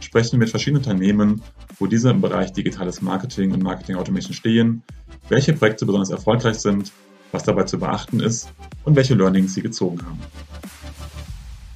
[0.00, 1.42] sprechen wir mit verschiedenen Unternehmen,
[1.78, 4.82] wo diese im Bereich digitales Marketing und Marketing Automation stehen,
[5.28, 6.92] welche Projekte besonders erfolgreich sind,
[7.32, 8.50] was dabei zu beachten ist
[8.84, 10.18] und welche Learnings sie gezogen haben.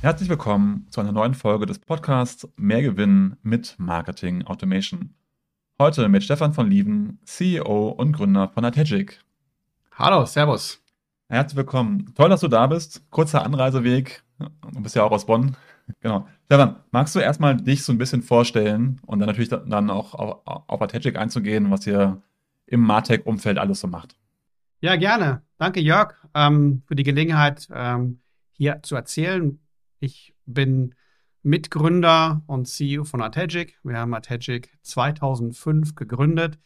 [0.01, 5.15] Herzlich willkommen zu einer neuen Folge des Podcasts Mehr Gewinn mit Marketing Automation.
[5.79, 9.21] Heute mit Stefan von Lieven, CEO und Gründer von Ategic.
[9.93, 10.83] Hallo, Servus.
[11.29, 12.13] Herzlich willkommen.
[12.15, 13.03] Toll, dass du da bist.
[13.11, 14.23] Kurzer Anreiseweg.
[14.39, 15.57] Du bist ja auch aus Bonn.
[16.01, 16.27] Genau.
[16.47, 20.41] Stefan, magst du erstmal dich so ein bisschen vorstellen und dann natürlich dann auch auf,
[20.45, 22.23] auf Ategic einzugehen, was ihr
[22.67, 24.17] im Martech-Umfeld alles so macht?
[24.81, 25.43] Ja, gerne.
[25.59, 28.21] Danke, Jörg, ähm, für die Gelegenheit, ähm,
[28.53, 29.59] hier zu erzählen.
[30.01, 30.95] Ich bin
[31.43, 33.79] Mitgründer und CEO von Ategic.
[33.83, 36.59] Wir haben Ategic 2005 gegründet.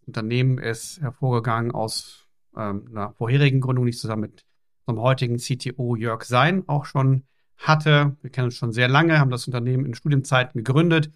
[0.00, 2.26] Das Unternehmen ist hervorgegangen aus
[2.56, 4.44] ähm, einer vorherigen Gründung, die zusammen mit
[4.84, 7.24] unserem heutigen CTO Jörg Sein auch schon
[7.60, 8.16] hatte.
[8.22, 11.10] Wir kennen uns schon sehr lange, haben das Unternehmen in Studienzeiten gegründet.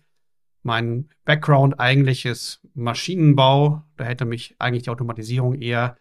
[0.62, 3.83] Mein Background eigentlich ist Maschinenbau.
[3.97, 5.97] Da hätte mich eigentlich die Automatisierung eher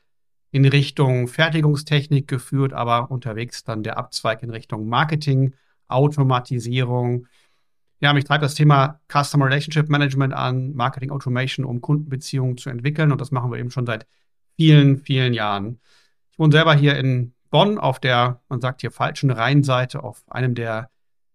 [0.52, 5.54] in Richtung Fertigungstechnik geführt, aber unterwegs dann der Abzweig in Richtung Marketing,
[5.88, 7.28] Automatisierung.
[8.00, 13.12] Ja, mich treibt das Thema Customer Relationship Management an, Marketing Automation, um Kundenbeziehungen zu entwickeln.
[13.12, 14.06] Und das machen wir eben schon seit
[14.56, 15.80] vielen, vielen Jahren.
[16.32, 20.56] Ich wohne selber hier in Bonn auf der, man sagt hier, falschen Rheinseite, auf einem
[20.56, 20.90] der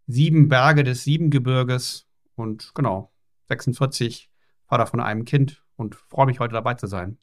[0.09, 2.09] sieben Berge des Siebengebirges.
[2.35, 3.13] Und genau,
[3.47, 4.29] 46,
[4.67, 7.19] Vater von einem Kind und freue mich heute dabei zu sein.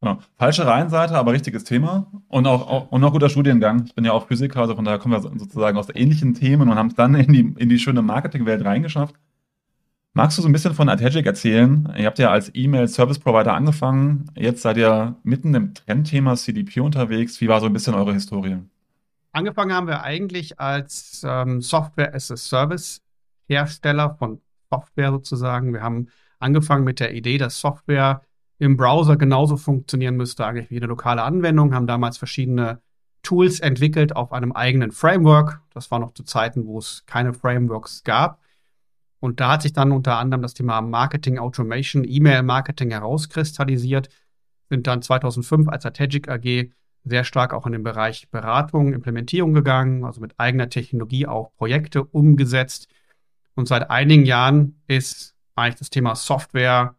[0.00, 0.20] Genau.
[0.38, 3.84] Falsche Rheinseite, aber richtiges Thema und auch, auch, und auch guter Studiengang.
[3.84, 6.76] Ich bin ja auch Physiker, also von daher kommen wir sozusagen aus ähnlichen Themen und
[6.76, 9.14] haben es dann in die, in die schöne Marketingwelt reingeschafft.
[10.14, 11.92] Magst du so ein bisschen von Ategic erzählen?
[11.96, 14.30] Ihr habt ja als E-Mail-Service-Provider angefangen.
[14.34, 17.40] Jetzt seid ihr mitten im Trendthema CDP unterwegs.
[17.40, 18.58] Wie war so ein bisschen eure Historie?
[19.32, 23.02] Angefangen haben wir eigentlich als ähm, Software as a Service
[23.46, 25.72] Hersteller von Software sozusagen.
[25.72, 26.08] Wir haben
[26.38, 28.22] angefangen mit der Idee, dass Software
[28.58, 32.80] im Browser genauso funktionieren müsste eigentlich wie eine lokale Anwendung, haben damals verschiedene
[33.22, 35.60] Tools entwickelt auf einem eigenen Framework.
[35.72, 38.40] Das war noch zu Zeiten, wo es keine Frameworks gab.
[39.20, 44.08] Und da hat sich dann unter anderem das Thema Marketing Automation, E-Mail-Marketing herauskristallisiert,
[44.68, 46.70] sind dann 2005 als Strategic AG
[47.04, 52.04] sehr stark auch in den Bereich Beratung, Implementierung gegangen, also mit eigener Technologie auch Projekte
[52.04, 52.88] umgesetzt.
[53.54, 56.94] Und seit einigen Jahren ist eigentlich das Thema Software,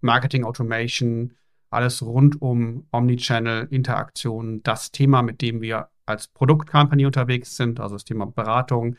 [0.00, 1.34] Marketing Automation,
[1.70, 7.96] alles rund um Omnichannel, Interaktion, das Thema, mit dem wir als Produktcompany unterwegs sind, also
[7.96, 8.96] das Thema Beratung,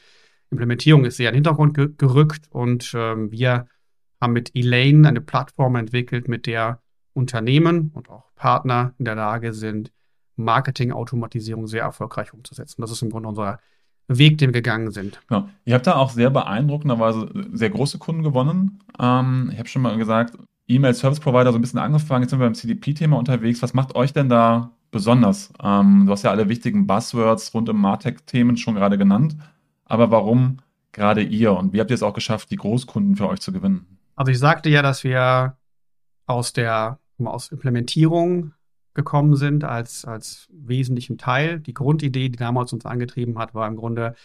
[0.52, 3.68] Implementierung ist sehr in den Hintergrund ge gerückt und ähm, wir
[4.22, 6.82] haben mit Elaine eine Plattform entwickelt, mit der
[7.14, 9.92] Unternehmen und auch Partner in der Lage sind,
[10.36, 12.82] Marketing-Automatisierung sehr erfolgreich umzusetzen.
[12.82, 13.60] Das ist im Grunde unser
[14.08, 15.20] Weg, den wir gegangen sind.
[15.28, 15.50] Genau.
[15.66, 18.80] Ihr habt da auch sehr beeindruckenderweise sehr große Kunden gewonnen.
[19.00, 20.38] Ähm, ich habe schon mal gesagt,
[20.68, 22.24] E-Mail-Service-Provider so ein bisschen angefangen.
[22.24, 23.62] Jetzt sind wir beim CDP-Thema unterwegs.
[23.62, 25.52] Was macht euch denn da besonders?
[25.62, 29.36] Ähm, du hast ja alle wichtigen Buzzwords rund um Martech-Themen schon gerade genannt.
[29.88, 30.58] Aber warum
[30.92, 34.00] gerade ihr und wie habt ihr es auch geschafft, die Großkunden für euch zu gewinnen?
[34.16, 35.58] Also ich sagte ja, dass wir
[36.26, 38.54] aus der aus Implementierung
[38.94, 41.60] gekommen sind als, als wesentlichen Teil.
[41.60, 44.16] Die Grundidee, die damals uns angetrieben hat, war im Grunde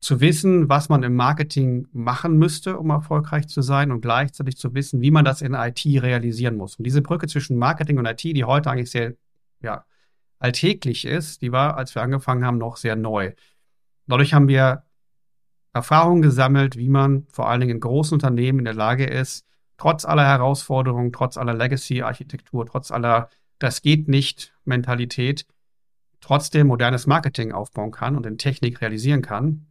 [0.00, 4.74] zu wissen, was man im Marketing machen müsste, um erfolgreich zu sein und gleichzeitig zu
[4.74, 6.76] wissen, wie man das in IT realisieren muss.
[6.76, 9.14] Und diese Brücke zwischen Marketing und IT, die heute eigentlich sehr
[9.60, 9.84] ja,
[10.38, 13.32] alltäglich ist, die war, als wir angefangen haben, noch sehr neu.
[14.08, 14.82] Dadurch haben wir
[15.72, 19.46] Erfahrungen gesammelt, wie man vor allen Dingen in großen Unternehmen in der Lage ist,
[19.76, 23.28] trotz aller Herausforderungen, trotz aller Legacy-Architektur, trotz aller
[23.60, 25.46] Das geht nicht Mentalität,
[26.20, 29.66] trotzdem modernes Marketing aufbauen kann und in Technik realisieren kann.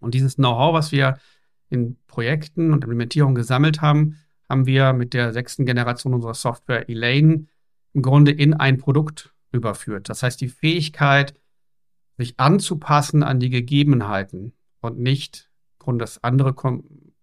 [0.00, 1.18] Und dieses Know-how, was wir
[1.68, 4.16] in Projekten und Implementierungen gesammelt haben,
[4.48, 7.46] haben wir mit der sechsten Generation unserer Software Elaine
[7.92, 10.08] im Grunde in ein Produkt überführt.
[10.08, 11.34] Das heißt, die Fähigkeit,
[12.18, 16.54] sich anzupassen an die Gegebenheiten und nicht Grund das andere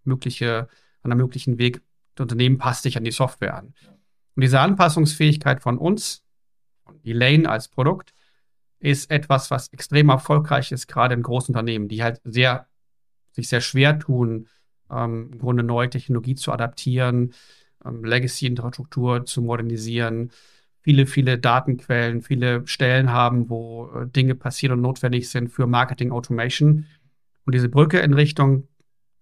[0.03, 0.67] mögliche,
[1.03, 1.81] an einem möglichen Weg,
[2.15, 3.73] das Unternehmen passt sich an die Software an.
[4.35, 6.23] Und diese Anpassungsfähigkeit von uns,
[7.03, 8.13] Elaine als Produkt,
[8.79, 12.67] ist etwas, was extrem erfolgreich ist, gerade in großen Unternehmen, die halt sehr,
[13.31, 14.47] sich sehr schwer tun,
[14.89, 17.33] ähm, im Grunde neue Technologie zu adaptieren,
[17.83, 20.31] ähm, Legacy-Infrastruktur zu modernisieren,
[20.85, 26.11] viele, viele Datenquellen, viele Stellen haben, wo äh, Dinge passieren und notwendig sind für Marketing
[26.11, 26.85] Automation.
[27.43, 28.67] Und diese Brücke in Richtung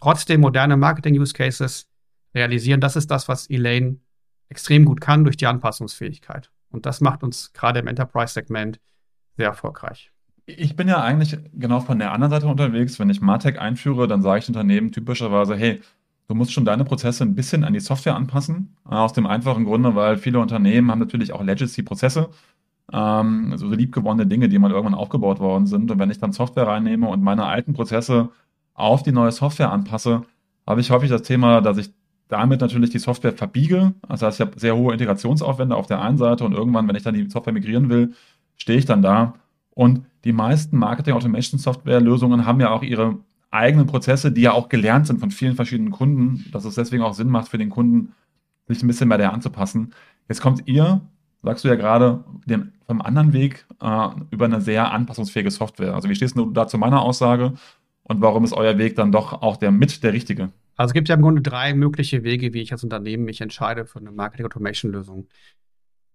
[0.01, 1.87] trotzdem moderne Marketing-Use-Cases
[2.35, 4.01] realisieren, das ist das, was Elaine
[4.49, 6.51] extrem gut kann durch die Anpassungsfähigkeit.
[6.69, 8.81] Und das macht uns gerade im Enterprise-Segment
[9.37, 10.11] sehr erfolgreich.
[10.45, 12.99] Ich bin ja eigentlich genau von der anderen Seite unterwegs.
[12.99, 15.79] Wenn ich Martech einführe, dann sage ich Unternehmen typischerweise, hey,
[16.27, 18.75] du musst schon deine Prozesse ein bisschen an die Software anpassen.
[18.83, 22.29] Aus dem einfachen Grunde, weil viele Unternehmen haben natürlich auch Legacy-Prozesse,
[22.91, 25.91] ähm, also liebgewonnene Dinge, die mal irgendwann aufgebaut worden sind.
[25.91, 28.29] Und wenn ich dann Software reinnehme und meine alten Prozesse
[28.73, 30.23] auf die neue Software anpasse,
[30.67, 31.91] habe ich häufig das Thema, dass ich
[32.27, 33.93] damit natürlich die Software verbiege.
[34.07, 37.03] Das heißt, ich habe sehr hohe Integrationsaufwände auf der einen Seite und irgendwann, wenn ich
[37.03, 38.13] dann die Software migrieren will,
[38.57, 39.35] stehe ich dann da
[39.71, 43.17] und die meisten Marketing Automation Software Lösungen haben ja auch ihre
[43.53, 47.13] eigenen Prozesse, die ja auch gelernt sind von vielen verschiedenen Kunden, dass es deswegen auch
[47.13, 48.13] Sinn macht für den Kunden,
[48.67, 49.93] sich ein bisschen bei der anzupassen.
[50.27, 51.01] Jetzt kommt ihr,
[51.41, 55.93] sagst du ja gerade, dem, vom anderen Weg äh, über eine sehr anpassungsfähige Software.
[55.93, 57.53] Also wie stehst du da zu meiner Aussage
[58.03, 60.49] und warum ist euer Weg dann doch auch der mit der richtige?
[60.75, 63.85] Also es gibt ja im Grunde drei mögliche Wege, wie ich als Unternehmen mich entscheide
[63.85, 65.27] für eine Marketing Automation Lösung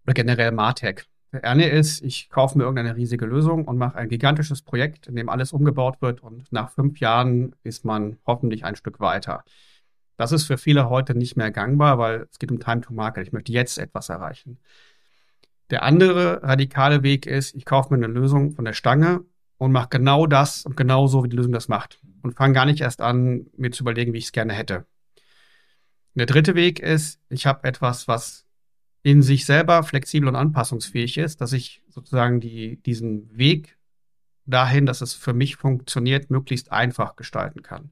[0.05, 1.05] oder generell Martech.
[1.33, 5.17] Der eine ist, ich kaufe mir irgendeine riesige Lösung und mache ein gigantisches Projekt, in
[5.17, 9.45] dem alles umgebaut wird und nach fünf Jahren ist man hoffentlich ein Stück weiter.
[10.17, 13.27] Das ist für viele heute nicht mehr gangbar, weil es geht um Time to Market.
[13.27, 14.59] Ich möchte jetzt etwas erreichen.
[15.71, 19.21] Der andere radikale Weg ist, ich kaufe mir eine Lösung von der Stange
[19.59, 22.01] und mache genau das und genau so, wie die Lösung das macht.
[22.23, 24.87] Und fange gar nicht erst an, mir zu überlegen, wie ich es gerne hätte.
[26.15, 28.48] Der dritte Weg ist, ich habe etwas, was
[29.03, 33.79] in sich selber flexibel und anpassungsfähig ist, dass ich sozusagen die, diesen Weg
[34.47, 37.91] dahin, dass es für mich funktioniert, möglichst einfach gestalten kann.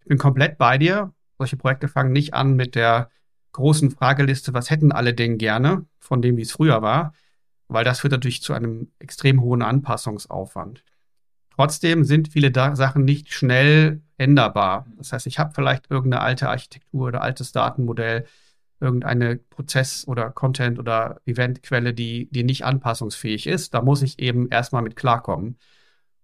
[0.00, 1.12] Ich bin komplett bei dir.
[1.38, 3.10] Solche Projekte fangen nicht an mit der
[3.52, 7.12] großen Frageliste, was hätten alle denn gerne, von dem, wie es früher war,
[7.68, 10.84] weil das führt natürlich zu einem extrem hohen Anpassungsaufwand.
[11.54, 14.86] Trotzdem sind viele da Sachen nicht schnell änderbar.
[14.96, 18.26] Das heißt, ich habe vielleicht irgendeine alte Architektur oder altes Datenmodell,
[18.80, 23.74] irgendeine Prozess- oder Content- oder Eventquelle, die, die nicht anpassungsfähig ist.
[23.74, 25.58] Da muss ich eben erstmal mit klarkommen.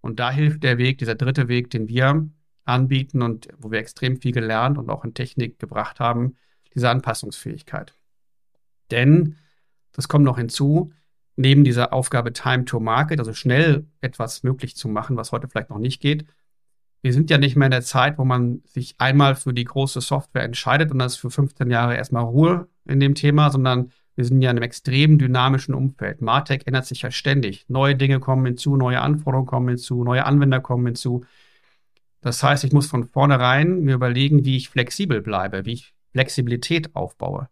[0.01, 2.29] Und da hilft der Weg, dieser dritte Weg, den wir
[2.65, 6.37] anbieten und wo wir extrem viel gelernt und auch in Technik gebracht haben,
[6.75, 7.95] diese Anpassungsfähigkeit.
[8.91, 9.37] Denn,
[9.93, 10.93] das kommt noch hinzu,
[11.37, 15.71] neben dieser Aufgabe Time to Market, also schnell etwas möglich zu machen, was heute vielleicht
[15.71, 16.27] noch nicht geht,
[17.03, 20.01] wir sind ja nicht mehr in der Zeit, wo man sich einmal für die große
[20.01, 24.25] Software entscheidet und das ist für 15 Jahre erstmal Ruhe in dem Thema, sondern wir
[24.25, 26.23] sind ja in einem extrem dynamischen Umfeld.
[26.23, 27.67] Martech ändert sich ja ständig.
[27.69, 31.25] Neue Dinge kommen hinzu, neue Anforderungen kommen hinzu, neue Anwender kommen hinzu.
[32.23, 36.97] Das heißt, ich muss von vornherein mir überlegen, wie ich flexibel bleibe, wie ich Flexibilität
[36.97, 37.49] aufbaue.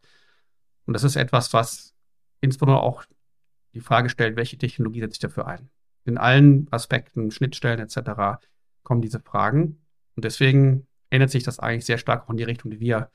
[0.86, 1.94] Und das ist etwas, was
[2.40, 3.04] insbesondere auch
[3.74, 5.68] die Frage stellt, welche Technologie setze ich dafür ein?
[6.06, 8.40] In allen Aspekten, Schnittstellen etc
[8.84, 9.78] kommen diese Fragen.
[10.16, 13.10] Und deswegen ändert sich das eigentlich sehr stark auch in die Richtung, die wir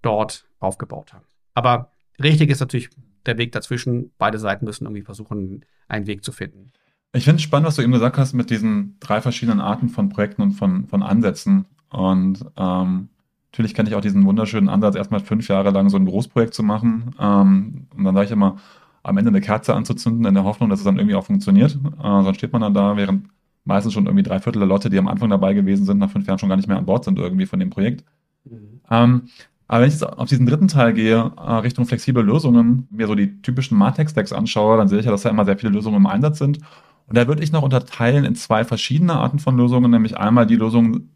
[0.00, 1.26] dort aufgebaut haben.
[1.54, 2.90] Aber richtig ist natürlich
[3.26, 4.12] der Weg dazwischen.
[4.18, 6.72] Beide Seiten müssen irgendwie versuchen, einen Weg zu finden.
[7.12, 10.08] Ich finde es spannend, was du eben gesagt hast mit diesen drei verschiedenen Arten von
[10.08, 11.66] Projekten und von, von Ansätzen.
[11.90, 13.10] Und ähm,
[13.50, 16.62] natürlich kenne ich auch diesen wunderschönen Ansatz, erstmal fünf Jahre lang so ein Großprojekt zu
[16.62, 17.14] machen.
[17.18, 18.56] Ähm, und dann sage ich immer,
[19.02, 21.74] am Ende eine Kerze anzuzünden, in der Hoffnung, dass es dann irgendwie auch funktioniert.
[21.74, 23.26] Äh, sonst steht man dann da, während
[23.64, 26.26] meistens schon irgendwie drei Viertel der Leute, die am Anfang dabei gewesen sind, nach fünf
[26.26, 28.04] Jahren schon gar nicht mehr an Bord sind irgendwie von dem Projekt.
[28.44, 28.80] Mhm.
[28.90, 29.22] Ähm,
[29.68, 33.14] aber wenn ich jetzt auf diesen dritten Teil gehe, äh, Richtung flexible Lösungen, mir so
[33.14, 36.06] die typischen Martech-Stacks anschaue, dann sehe ich ja, dass da immer sehr viele Lösungen im
[36.06, 36.58] Einsatz sind.
[37.06, 40.56] Und da würde ich noch unterteilen in zwei verschiedene Arten von Lösungen, nämlich einmal die
[40.56, 41.10] Lösungen,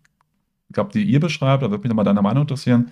[0.69, 2.91] ich glaube, die ihr beschreibt, da würde mich nochmal deine Meinung interessieren,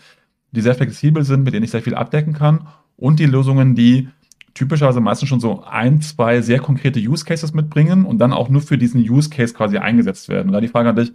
[0.52, 4.08] die sehr flexibel sind, mit denen ich sehr viel abdecken kann, und die Lösungen, die
[4.54, 8.62] typischerweise meistens schon so ein, zwei sehr konkrete Use Cases mitbringen und dann auch nur
[8.62, 10.49] für diesen Use Case quasi eingesetzt werden.
[10.49, 11.12] Und da die Frage an dich,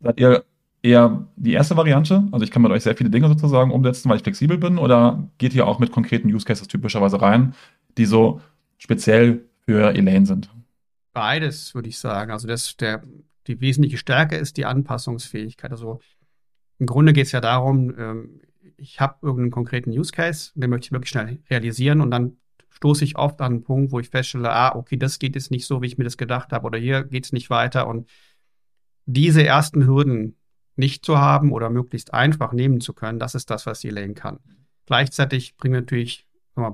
[0.00, 0.44] seid ihr
[0.82, 2.28] eher die erste Variante?
[2.30, 5.28] Also ich kann mit euch sehr viele Dinge sozusagen umsetzen, weil ich flexibel bin, oder
[5.38, 7.54] geht ihr auch mit konkreten Use Cases typischerweise rein,
[7.96, 8.40] die so
[8.76, 10.50] speziell für Elaine sind?
[11.12, 12.30] Beides, würde ich sagen.
[12.30, 13.02] Also das, der,
[13.46, 15.70] die wesentliche Stärke ist die Anpassungsfähigkeit.
[15.70, 16.00] Also
[16.78, 18.40] im Grunde geht es ja darum, ähm,
[18.76, 22.36] ich habe irgendeinen konkreten Use Case, den möchte ich wirklich schnell realisieren und dann
[22.78, 25.66] stoße ich oft an einen Punkt, wo ich feststelle, ah, okay, das geht jetzt nicht
[25.66, 27.88] so, wie ich mir das gedacht habe, oder hier geht es nicht weiter.
[27.88, 28.08] Und
[29.04, 30.36] diese ersten Hürden
[30.76, 34.14] nicht zu haben oder möglichst einfach nehmen zu können, das ist das, was die Lane
[34.14, 34.38] kann.
[34.86, 36.24] Gleichzeitig bringen wir natürlich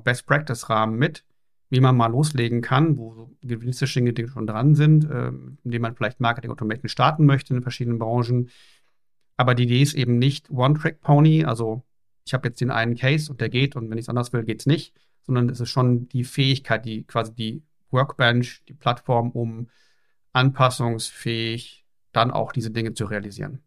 [0.05, 1.25] Best Practice Rahmen mit,
[1.71, 5.33] wie man mal loslegen kann, wo gewisse Dinge schon dran sind, äh,
[5.65, 8.51] indem man vielleicht Marketing Automation starten möchte in verschiedenen Branchen.
[9.39, 11.83] Aber die Idee ist eben nicht One-Track-Pony, also
[12.27, 14.45] ich habe jetzt den einen Case und der geht und wenn ich es anders will,
[14.45, 14.95] geht es nicht,
[15.27, 19.69] sondern es ist schon die Fähigkeit, die quasi die Workbench, die Plattform, um
[20.33, 23.61] anpassungsfähig dann auch diese Dinge zu realisieren.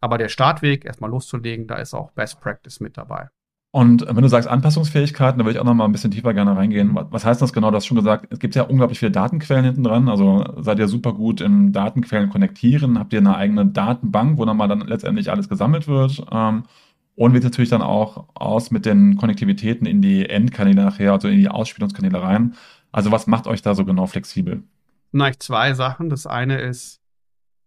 [0.00, 3.28] Aber der Startweg, erstmal loszulegen, da ist auch Best Practice mit dabei.
[3.74, 6.54] Und wenn du sagst Anpassungsfähigkeiten, da würde ich auch noch mal ein bisschen tiefer gerne
[6.54, 6.90] reingehen.
[6.92, 7.70] Was heißt das genau?
[7.70, 10.10] Du hast schon gesagt, es gibt ja unglaublich viele Datenquellen hinten dran.
[10.10, 12.98] Also seid ihr super gut im Datenquellen konnektieren?
[12.98, 16.22] Habt ihr eine eigene Datenbank, wo dann mal dann letztendlich alles gesammelt wird?
[17.14, 21.38] Und wird natürlich dann auch aus mit den Konnektivitäten in die Endkanäle nachher, also in
[21.38, 22.54] die Ausspielungskanäle rein.
[22.90, 24.62] Also was macht euch da so genau flexibel?
[25.12, 26.08] Na, zwei Sachen.
[26.08, 27.00] Das eine ist,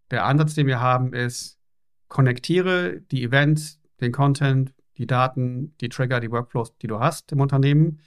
[0.10, 1.60] der Ansatz, den wir haben, ist,
[2.08, 7.40] konnektiere die Events, den Content, die Daten, die Trigger, die Workflows, die du hast im
[7.40, 8.00] Unternehmen.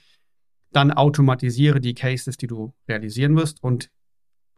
[0.71, 3.89] Dann automatisiere die Cases, die du realisieren wirst und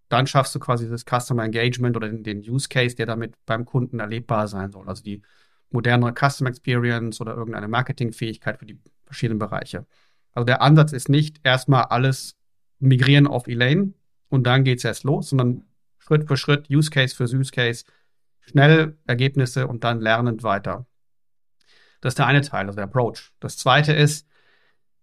[0.09, 3.63] dann schaffst du quasi das Customer Engagement oder den, den Use Case, der damit beim
[3.65, 4.89] Kunden erlebbar sein soll.
[4.89, 5.21] Also die
[5.71, 9.85] modernere Customer Experience oder irgendeine Marketingfähigkeit für die verschiedenen Bereiche.
[10.33, 12.37] Also der Ansatz ist nicht erstmal alles
[12.79, 13.93] migrieren auf Elaine
[14.29, 15.63] und dann geht es erst los, sondern
[15.97, 17.85] Schritt für Schritt, Use Case für Use Case,
[18.39, 20.85] schnell Ergebnisse und dann lernend weiter.
[22.01, 23.31] Das ist der eine Teil, also der Approach.
[23.39, 24.27] Das zweite ist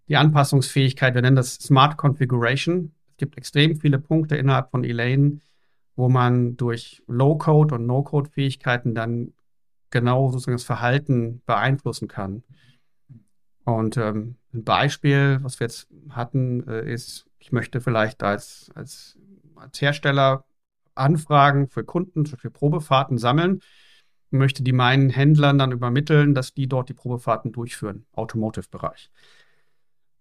[0.08, 1.14] die Anpassungsfähigkeit.
[1.14, 2.92] Wir nennen das Smart Configuration.
[3.10, 5.40] Es gibt extrem viele Punkte innerhalb von Elaine,
[5.94, 9.32] wo man durch Low-Code und No-Code-Fähigkeiten dann
[9.90, 12.42] genau sozusagen das Verhalten beeinflussen kann.
[13.64, 19.18] Und ähm, ein Beispiel, was wir jetzt hatten, äh, ist, ich möchte vielleicht als, als,
[19.57, 20.45] als Hersteller
[20.95, 23.61] Anfragen für Kunden, für Probefahrten sammeln
[24.30, 29.11] möchte die meinen Händlern dann übermitteln, dass die dort die Probefahrten durchführen, Automotive-Bereich.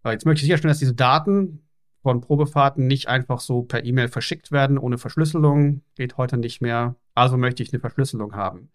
[0.05, 1.67] Jetzt möchte ich sicherstellen, dass diese Daten
[2.01, 5.81] von Probefahrten nicht einfach so per E-Mail verschickt werden, ohne Verschlüsselung.
[5.95, 6.95] Geht heute nicht mehr.
[7.13, 8.69] Also möchte ich eine Verschlüsselung haben.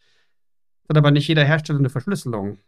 [0.93, 2.59] Hat aber nicht jeder Hersteller eine Verschlüsselung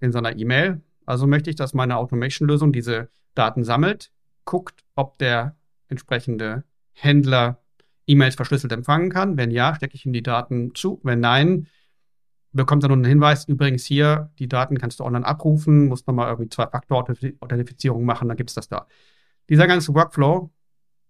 [0.00, 0.80] in seiner E-Mail.
[1.04, 4.10] Also möchte ich, dass meine Automation-Lösung diese Daten sammelt,
[4.46, 5.54] guckt, ob der
[5.88, 7.62] entsprechende Händler
[8.06, 9.36] E-Mails verschlüsselt empfangen kann.
[9.36, 10.98] Wenn ja, stecke ich ihm die Daten zu.
[11.02, 11.66] Wenn nein,
[12.52, 16.30] bekommt dann noch einen Hinweis, übrigens hier, die Daten kannst du online abrufen, musst nochmal
[16.30, 18.86] irgendwie Zwei-Faktor-Authentifizierung machen, dann gibt es das da.
[19.50, 20.50] Dieser ganze Workflow,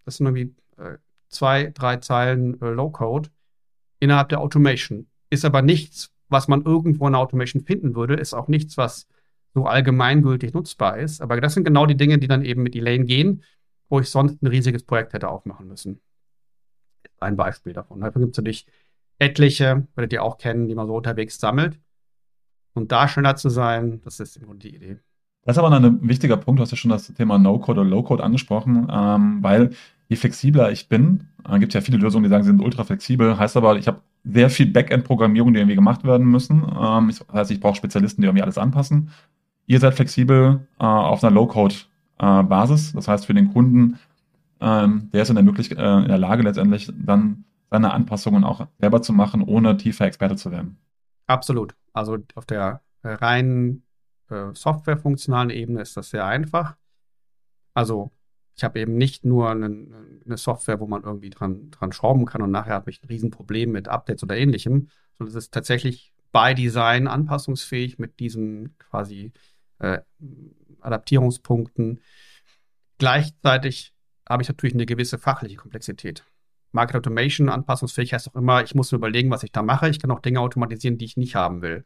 [0.07, 3.31] das sind irgendwie äh, zwei, drei Zeilen äh, Low-Code
[4.01, 5.07] innerhalb der Automation.
[5.31, 9.09] Ist aber nichts, was man irgendwo in Automation finden würde, ist auch nichts, was
[9.55, 11.23] so allgemeingültig nutzbar ist.
[11.23, 13.43] Aber das sind genau die Dinge, die dann eben mit Elaine gehen,
[13.89, 16.01] wo ich sonst ein riesiges Projekt hätte aufmachen müssen.
[17.21, 18.01] Ein Beispiel davon.
[18.01, 18.67] Dafür gibt es natürlich
[19.19, 21.79] etliche, werdet ihr auch kennen, die man so unterwegs sammelt.
[22.75, 24.99] Und da schneller zu sein, das ist im Grunde die Idee.
[25.45, 26.59] Das ist aber ein wichtiger Punkt.
[26.59, 29.71] Du hast ja schon das Thema No-Code oder Low-Code angesprochen, ähm, weil
[30.09, 32.83] je flexibler ich bin, äh, gibt es ja viele Lösungen, die sagen, sie sind ultra
[32.83, 33.39] flexibel.
[33.39, 36.63] Heißt aber, ich habe sehr viel Backend-Programmierung, die irgendwie gemacht werden müssen.
[36.63, 39.11] Ähm, das heißt, ich brauche Spezialisten, die irgendwie alles anpassen.
[39.67, 42.91] Ihr seid flexibel äh, auf einer Low-Code-Basis.
[42.91, 43.99] Äh, das heißt, für den Kunden,
[44.61, 48.67] ähm, der ist in der, Möglich äh, in der Lage letztendlich dann seine Anpassungen auch
[48.79, 50.79] selber zu machen, ohne tiefer Experte zu werden.
[51.27, 51.75] Absolut.
[51.93, 53.85] Also auf der reinen
[54.31, 56.77] äh, softwarefunktionalen Ebene ist das sehr einfach.
[57.75, 58.13] Also
[58.57, 59.67] ich habe eben nicht nur eine,
[60.25, 63.73] eine, Software, wo man irgendwie dran, dran schrauben kann und nachher habe ich ein Riesenproblem
[63.73, 69.33] mit Updates oder ähnlichem, sondern es ist tatsächlich by Design anpassungsfähig mit diesen quasi
[69.79, 70.01] äh,
[70.81, 72.01] Adaptierungspunkten.
[72.99, 73.93] Gleichzeitig
[74.29, 76.25] habe ich natürlich eine gewisse fachliche Komplexität.
[76.73, 79.89] Market Automation anpassungsfähig heißt auch immer, ich muss mir überlegen, was ich da mache.
[79.89, 81.85] Ich kann auch Dinge automatisieren, die ich nicht haben will.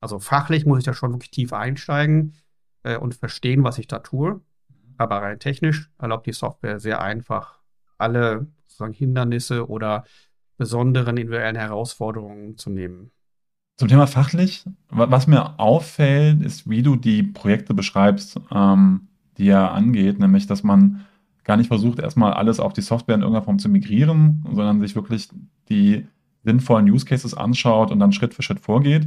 [0.00, 2.34] Also fachlich muss ich da schon wirklich tief einsteigen
[2.82, 4.40] äh, und verstehen, was ich da tue.
[4.98, 7.60] Aber rein technisch erlaubt die Software sehr einfach,
[7.96, 10.04] alle sozusagen Hindernisse oder
[10.56, 13.12] besonderen individuellen Herausforderungen zu nehmen.
[13.76, 19.06] Zum Thema fachlich, was mir auffällt, ist, wie du die Projekte beschreibst, ähm,
[19.38, 21.06] die er angeht, nämlich, dass man
[21.44, 24.96] gar nicht versucht, erstmal alles auf die Software in irgendeiner Form zu migrieren, sondern sich
[24.96, 25.28] wirklich
[25.68, 26.06] die
[26.42, 29.06] sinnvollen Use Cases anschaut und dann Schritt für Schritt vorgeht.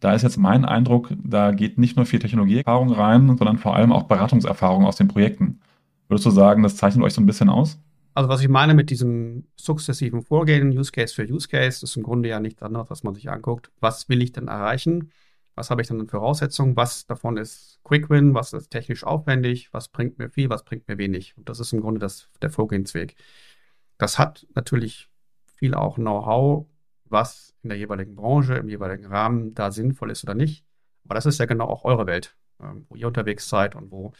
[0.00, 3.92] Da ist jetzt mein Eindruck, da geht nicht nur viel Technologieerfahrung rein, sondern vor allem
[3.92, 5.60] auch Beratungserfahrung aus den Projekten.
[6.08, 7.78] Würdest du sagen, das zeichnet euch so ein bisschen aus?
[8.14, 12.02] Also was ich meine mit diesem sukzessiven Vorgehen, Use Case für Use Case, ist im
[12.02, 13.70] Grunde ja nichts anderes, was man sich anguckt.
[13.80, 15.10] Was will ich denn erreichen?
[15.54, 16.76] Was habe ich dann an Voraussetzungen?
[16.76, 18.34] Was davon ist Quick Win?
[18.34, 19.72] Was ist technisch aufwendig?
[19.72, 20.50] Was bringt mir viel?
[20.50, 21.36] Was bringt mir wenig?
[21.36, 23.16] Und das ist im Grunde das, der Vorgehensweg.
[23.98, 25.08] Das hat natürlich
[25.56, 26.66] viel auch Know-how,
[27.10, 30.64] was in der jeweiligen Branche, im jeweiligen Rahmen da sinnvoll ist oder nicht.
[31.04, 34.12] Aber das ist ja genau auch eure Welt, ähm, wo ihr unterwegs seid und wo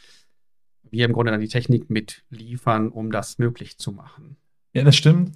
[0.90, 4.37] wir im Grunde dann die Technik mitliefern, um das möglich zu machen.
[4.73, 5.33] Ja, das stimmt.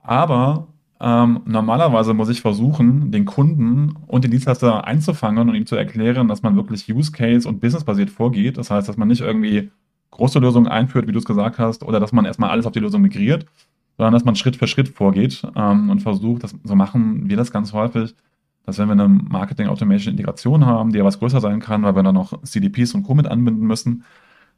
[0.00, 0.68] Aber
[1.00, 6.28] ähm, normalerweise muss ich versuchen, den Kunden und den Dienstleister einzufangen und ihm zu erklären,
[6.28, 8.56] dass man wirklich Use Case und businessbasiert vorgeht.
[8.56, 9.70] Das heißt, dass man nicht irgendwie
[10.10, 12.80] große Lösungen einführt, wie du es gesagt hast, oder dass man erstmal alles auf die
[12.80, 13.46] Lösung migriert,
[13.96, 17.50] sondern dass man Schritt für Schritt vorgeht ähm, und versucht, das, so machen wir das
[17.50, 18.14] ganz häufig,
[18.64, 22.14] dass wenn wir eine Marketing-Automation-Integration haben, die ja was größer sein kann, weil wir dann
[22.14, 23.14] noch CDPs und Co.
[23.14, 24.04] mit anbinden müssen,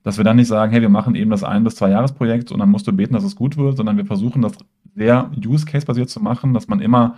[0.03, 2.61] dass wir dann nicht sagen, hey, wir machen eben das ein- bis zwei Jahresprojekt und
[2.61, 4.53] dann musst du beten, dass es gut wird, sondern wir versuchen das
[4.95, 7.17] sehr Use-Case-basiert zu machen, dass man immer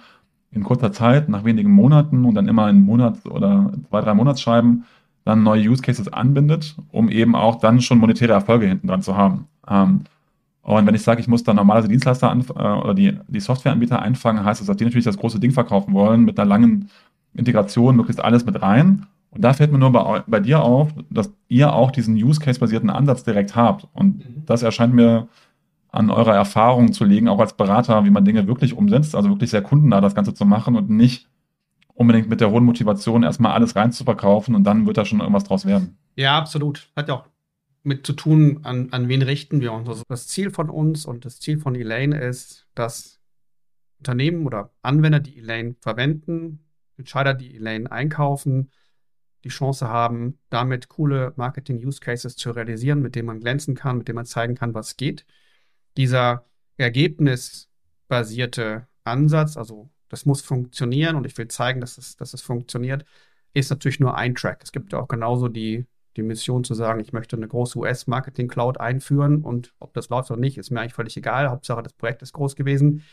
[0.51, 4.85] in kurzer Zeit, nach wenigen Monaten und dann immer in Monats- oder zwei, drei Monatsscheiben
[5.25, 9.17] dann neue Use Cases anbindet, um eben auch dann schon monetäre Erfolge hinten dran zu
[9.17, 9.47] haben.
[9.69, 10.01] Ähm,
[10.79, 14.45] und wenn ich sage, ich muss dann normalerweise Dienstleister äh, oder die, die Softwareanbieter einfangen,
[14.45, 16.91] heißt das, dass die natürlich das große Ding verkaufen wollen mit einer langen
[17.35, 19.07] Integration, möglichst alles mit rein.
[19.31, 22.91] Und da fällt mir nur bei, bei dir auf, dass ihr auch diesen Use Case-basierten
[22.91, 23.87] Ansatz direkt habt.
[23.93, 24.43] Und mhm.
[24.47, 25.29] das erscheint mir
[25.93, 29.51] an eurer Erfahrung zu legen, auch als Berater, wie man Dinge wirklich umsetzt, also wirklich
[29.51, 31.29] sehr kundennah das Ganze zu machen und nicht
[31.95, 35.21] unbedingt mit der hohen Motivation erstmal alles rein zu verkaufen und dann wird da schon
[35.21, 35.97] irgendwas draus werden.
[36.17, 36.89] Ja, absolut.
[36.97, 37.25] Hat ja auch
[37.83, 39.89] mit zu tun, an, an wen richten wir uns.
[39.89, 43.21] Also das Ziel von uns und das Ziel von Elaine ist, dass
[43.99, 48.71] Unternehmen oder Anwender, die Elaine verwenden, Entscheider, die Elaine einkaufen,
[49.45, 54.17] die Chance haben, damit coole Marketing-Use-Cases zu realisieren, mit denen man glänzen kann, mit denen
[54.17, 55.25] man zeigen kann, was geht.
[55.97, 56.45] Dieser
[56.77, 63.05] ergebnisbasierte Ansatz, also das muss funktionieren und ich will zeigen, dass es, dass es funktioniert,
[63.55, 64.61] ist natürlich nur ein Track.
[64.63, 65.87] Es gibt ja auch genauso die,
[66.17, 70.41] die Mission zu sagen, ich möchte eine große US-Marketing-Cloud einführen und ob das läuft oder
[70.41, 71.49] nicht, ist mir eigentlich völlig egal.
[71.49, 73.05] Hauptsache, das Projekt ist groß gewesen.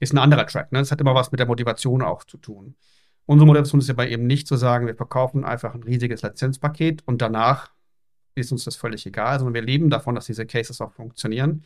[0.00, 0.72] Ist ein anderer Track.
[0.72, 0.78] Ne?
[0.78, 2.74] Das hat immer was mit der Motivation auch zu tun.
[3.26, 7.02] Unsere Motivation ist ja bei eben nicht zu sagen, wir verkaufen einfach ein riesiges Lizenzpaket
[7.06, 7.72] und danach
[8.34, 11.64] ist uns das völlig egal, sondern wir leben davon, dass diese Cases auch funktionieren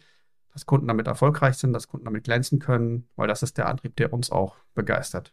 [0.53, 3.97] dass Kunden damit erfolgreich sind, dass Kunden damit glänzen können, weil das ist der Antrieb,
[3.97, 5.33] der uns auch begeistert.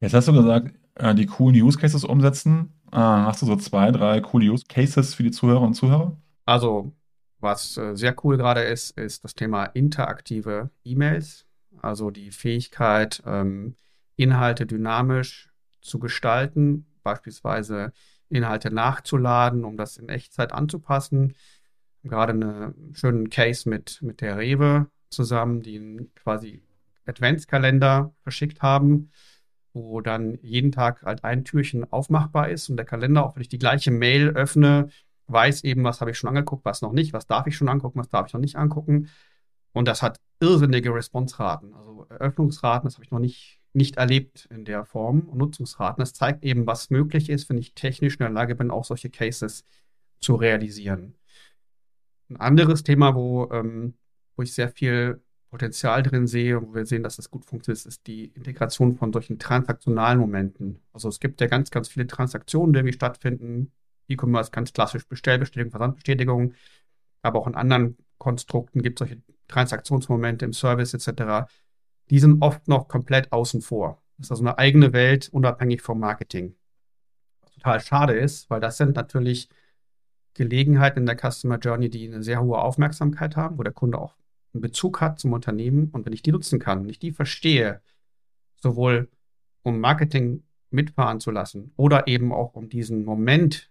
[0.00, 2.77] Jetzt hast du gesagt, äh, die coolen Use Cases umsetzen.
[2.92, 6.16] Äh, hast du so zwei, drei coole Use Cases für die Zuhörer und Zuhörer?
[6.44, 6.92] Also,
[7.40, 11.46] was äh, sehr cool gerade ist, ist das Thema interaktive E-Mails.
[11.80, 13.76] Also die Fähigkeit, ähm,
[14.16, 17.92] Inhalte dynamisch zu gestalten, beispielsweise
[18.28, 21.34] Inhalte nachzuladen, um das in Echtzeit anzupassen
[22.08, 26.62] gerade einen schönen Case mit, mit der Rewe zusammen, die quasi
[27.06, 29.10] Adventskalender verschickt haben,
[29.72, 33.48] wo dann jeden Tag halt ein Türchen aufmachbar ist und der Kalender, auch wenn ich
[33.48, 34.88] die gleiche Mail öffne,
[35.28, 37.98] weiß eben, was habe ich schon angeguckt, was noch nicht, was darf ich schon angucken,
[37.98, 39.08] was darf ich noch nicht angucken.
[39.72, 44.64] Und das hat irrsinnige Response-Raten, also Eröffnungsraten, das habe ich noch nicht, nicht erlebt in
[44.64, 46.00] der Form und Nutzungsraten.
[46.00, 49.10] Das zeigt eben, was möglich ist, wenn ich technisch in der Lage bin, auch solche
[49.10, 49.64] Cases
[50.20, 51.14] zu realisieren.
[52.30, 53.94] Ein anderes Thema, wo, ähm,
[54.36, 58.06] wo ich sehr viel Potenzial drin sehe, wo wir sehen, dass das gut funktioniert, ist
[58.06, 60.80] die Integration von solchen transaktionalen Momenten.
[60.92, 63.72] Also es gibt ja ganz, ganz viele Transaktionen, die irgendwie stattfinden.
[64.08, 66.54] E-Commerce ganz klassisch Bestellbestätigung, Versandbestätigung,
[67.22, 71.50] aber auch in anderen Konstrukten gibt es solche Transaktionsmomente im Service etc.
[72.10, 74.02] Die sind oft noch komplett außen vor.
[74.16, 76.56] Das ist also eine eigene Welt, unabhängig vom Marketing.
[77.42, 79.48] Was total schade ist, weil das sind natürlich
[80.34, 84.14] Gelegenheiten in der Customer Journey, die eine sehr hohe Aufmerksamkeit haben, wo der Kunde auch
[84.52, 85.88] einen Bezug hat zum Unternehmen.
[85.90, 87.82] Und wenn ich die nutzen kann, wenn ich die verstehe,
[88.56, 89.08] sowohl
[89.62, 93.70] um Marketing mitfahren zu lassen oder eben auch um diesen Moment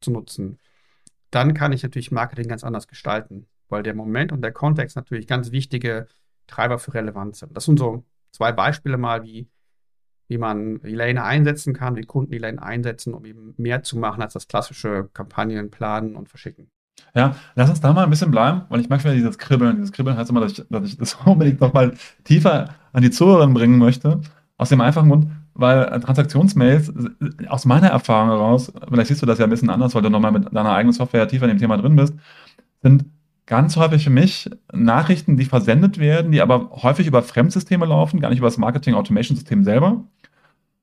[0.00, 0.58] zu nutzen,
[1.30, 5.26] dann kann ich natürlich Marketing ganz anders gestalten, weil der Moment und der Kontext natürlich
[5.26, 6.06] ganz wichtige
[6.46, 7.56] Treiber für Relevanz sind.
[7.56, 9.48] Das sind so zwei Beispiele mal, wie
[10.32, 14.32] wie man Elaine einsetzen kann, wie Kunden Elaine einsetzen, um eben mehr zu machen als
[14.32, 16.70] das klassische Kampagnen planen und verschicken.
[17.14, 19.76] Ja, lass uns da mal ein bisschen bleiben, weil ich mag wieder dieses Kribbeln.
[19.76, 21.92] Dieses Kribbeln heißt immer, dass ich, dass ich das unbedingt nochmal
[22.24, 24.20] tiefer an die Zuhörerin bringen möchte.
[24.56, 26.92] Aus dem einfachen Grund, weil Transaktionsmails
[27.48, 30.32] aus meiner Erfahrung heraus, vielleicht siehst du das ja ein bisschen anders, weil du nochmal
[30.32, 32.14] mit deiner eigenen Software tiefer in dem Thema drin bist,
[32.82, 33.04] sind
[33.46, 38.30] ganz häufig für mich Nachrichten, die versendet werden, die aber häufig über Fremdsysteme laufen, gar
[38.30, 40.04] nicht über das Marketing-Automation-System selber.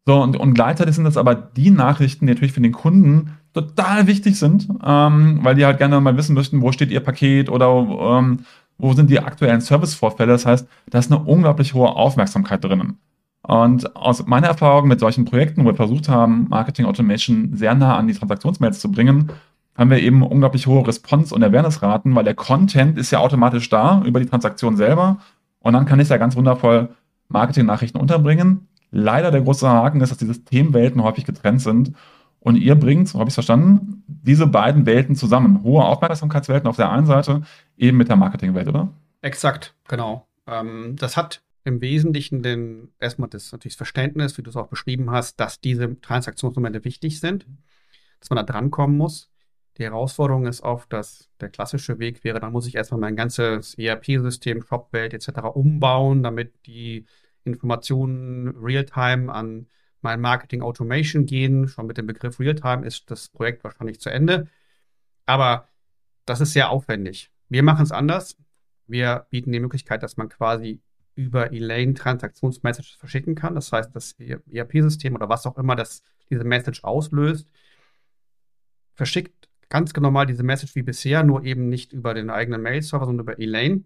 [0.06, 4.08] So, und, und gleichzeitig sind das aber die Nachrichten, die natürlich für den Kunden total
[4.08, 8.20] wichtig sind, ähm, weil die halt gerne mal wissen möchten, wo steht ihr Paket oder
[8.20, 8.42] ähm,
[8.78, 10.32] wo sind die aktuellen Servicevorfälle.
[10.32, 12.98] Das heißt, da ist eine unglaublich hohe Aufmerksamkeit drinnen.
[13.42, 17.98] Und aus meiner Erfahrung mit solchen Projekten, wo wir versucht haben, Marketing Automation sehr nah
[17.98, 19.32] an die Transaktionsmails zu bringen,
[19.76, 24.04] haben wir eben unglaublich hohe Response- und Awareness-Raten, weil der Content ist ja automatisch da
[24.06, 25.20] über die Transaktion selber.
[25.60, 26.90] Und dann kann ich ja ganz wundervoll
[27.30, 28.68] Marketing-Nachrichten unterbringen.
[28.92, 31.94] Leider der große Haken ist, dass diese Themenwelten häufig getrennt sind.
[32.40, 35.64] Und ihr bringt, so habe ich es verstanden, diese beiden Welten zusammen.
[35.64, 37.42] Hohe Aufmerksamkeitswelten auf der einen Seite,
[37.78, 38.94] eben mit der Marketingwelt, oder?
[39.22, 40.28] Exakt, genau.
[40.48, 44.68] Ähm, das hat im Wesentlichen den, erstmal das natürlich das Verständnis, wie du es auch
[44.68, 47.46] beschrieben hast, dass diese Transaktionsmomente wichtig sind,
[48.20, 49.30] dass man da drankommen muss.
[49.78, 53.76] Die Herausforderung ist oft, dass der klassische Weg wäre, dann muss ich erstmal mein ganzes
[53.76, 55.40] ERP-System, Shopwelt etc.
[55.54, 57.06] umbauen, damit die
[57.44, 59.68] Informationen real-time an
[60.02, 61.68] mein Marketing Automation gehen.
[61.68, 64.48] Schon mit dem Begriff Realtime ist das Projekt wahrscheinlich zu Ende.
[65.26, 65.68] Aber
[66.26, 67.32] das ist sehr aufwendig.
[67.50, 68.38] Wir machen es anders.
[68.88, 70.82] Wir bieten die Möglichkeit, dass man quasi
[71.16, 73.56] über Elaine Transaktionsmessages verschicken kann.
[73.56, 77.50] Das heißt, das ERP-System oder was auch immer das diese Message auslöst,
[78.94, 83.26] verschickt ganz normal diese Message wie bisher, nur eben nicht über den eigenen Mail-Server, sondern
[83.26, 83.84] über Elaine.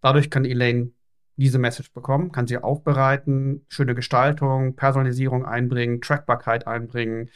[0.00, 0.92] Dadurch kann Elaine
[1.36, 7.30] diese Message bekommen, kann sie aufbereiten, schöne Gestaltung, Personalisierung einbringen, Trackbarkeit einbringen,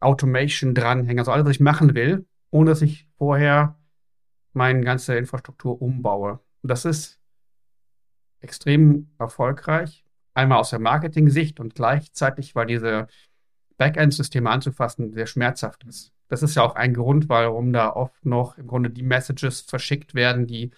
[0.00, 3.78] Automation dranhängen, also alles, was ich machen will, ohne dass ich vorher
[4.52, 6.40] meine ganze Infrastruktur umbaue.
[6.62, 7.20] Und das ist
[8.40, 10.04] extrem erfolgreich.
[10.34, 13.08] Einmal aus der Marketing-Sicht und gleichzeitig, weil diese
[13.76, 16.12] Backend-Systeme anzufassen sehr schmerzhaft ist.
[16.28, 20.14] Das ist ja auch ein Grund, warum da oft noch im Grunde die Messages verschickt
[20.14, 20.70] werden, die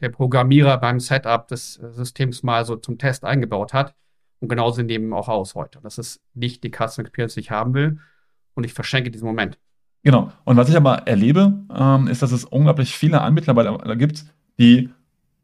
[0.00, 3.94] der Programmierer beim Setup des äh, Systems mal so zum Test eingebaut hat.
[4.40, 5.80] Und genauso nehmen auch aus heute.
[5.82, 7.98] Das ist nicht die Customer Experience, die ich haben will.
[8.54, 9.58] Und ich verschenke diesen Moment.
[10.02, 10.30] Genau.
[10.44, 14.26] Und was ich aber erlebe, ähm, ist, dass es unglaublich viele Anbieter dabei gibt,
[14.58, 14.90] die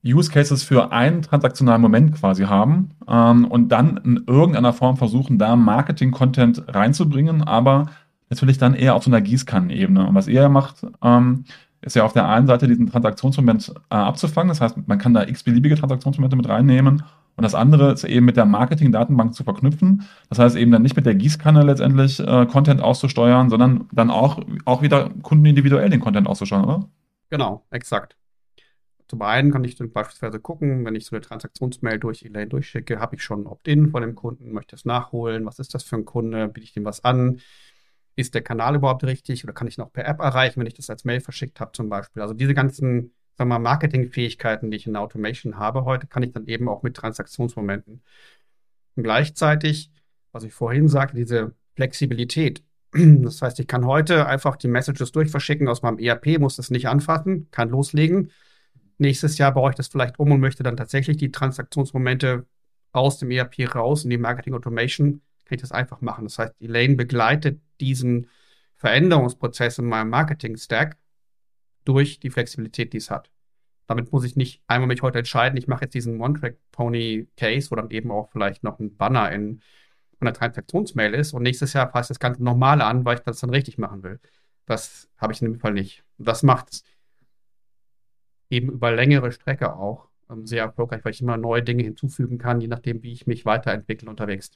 [0.04, 5.38] Use Cases für einen transaktionalen Moment quasi haben ähm, und dann in irgendeiner Form versuchen,
[5.38, 7.86] da Marketing-Content reinzubringen, aber
[8.28, 10.08] natürlich dann eher auf so einer Gießkannenebene.
[10.08, 11.44] Und was ihr macht, ähm,
[11.82, 14.48] ist ja auf der einen Seite diesen Transaktionsmoment äh, abzufangen.
[14.48, 17.02] Das heißt, man kann da x-beliebige Transaktionsmomente mit reinnehmen.
[17.34, 20.06] Und das andere ist eben mit der Marketing-Datenbank zu verknüpfen.
[20.28, 24.40] Das heißt eben dann nicht mit der Gießkanne letztendlich äh, Content auszusteuern, sondern dann auch,
[24.64, 26.88] auch wieder kundenindividuell den Content auszusteuern, oder?
[27.30, 28.16] Genau, exakt.
[29.08, 32.98] Zum einen kann ich dann beispielsweise gucken, wenn ich so eine Transaktionsmail durch Elaine durchschicke,
[32.98, 35.96] habe ich schon ein Opt-in von dem Kunden, möchte es nachholen, was ist das für
[35.96, 37.40] ein Kunde, biete ich dem was an,
[38.16, 40.90] ist der Kanal überhaupt richtig oder kann ich noch per App erreichen, wenn ich das
[40.90, 42.22] als Mail verschickt habe zum Beispiel.
[42.22, 46.32] Also diese ganzen sagen wir Marketingfähigkeiten, die ich in der Automation habe heute, kann ich
[46.32, 48.02] dann eben auch mit Transaktionsmomenten.
[48.96, 49.90] Und gleichzeitig,
[50.32, 52.62] was ich vorhin sagte, diese Flexibilität.
[52.94, 56.88] Das heißt, ich kann heute einfach die Messages durchverschicken aus meinem ERP, muss das nicht
[56.88, 58.30] anfassen, kann loslegen.
[58.98, 62.44] Nächstes Jahr baue ich das vielleicht um und möchte dann tatsächlich die Transaktionsmomente
[62.92, 65.22] aus dem ERP raus in die Marketing Automation
[65.52, 66.24] kann ich das einfach machen.
[66.24, 68.28] Das heißt, Elaine begleitet diesen
[68.76, 70.96] Veränderungsprozess in meinem Marketing-Stack
[71.84, 73.30] durch die Flexibilität, die es hat.
[73.86, 77.90] Damit muss ich nicht einmal mich heute entscheiden, ich mache jetzt diesen One-Track-Pony-Case, wo dann
[77.90, 79.60] eben auch vielleicht noch ein Banner in
[80.20, 83.50] einer Transaktionsmail ist und nächstes Jahr passt das Ganze nochmal an, weil ich das dann
[83.50, 84.20] richtig machen will.
[84.66, 86.04] Das habe ich in dem Fall nicht.
[86.18, 86.84] Und das macht es
[88.48, 92.60] eben über längere Strecke auch ähm, sehr erfolgreich, weil ich immer neue Dinge hinzufügen kann,
[92.60, 94.50] je nachdem, wie ich mich weiterentwickle unterwegs.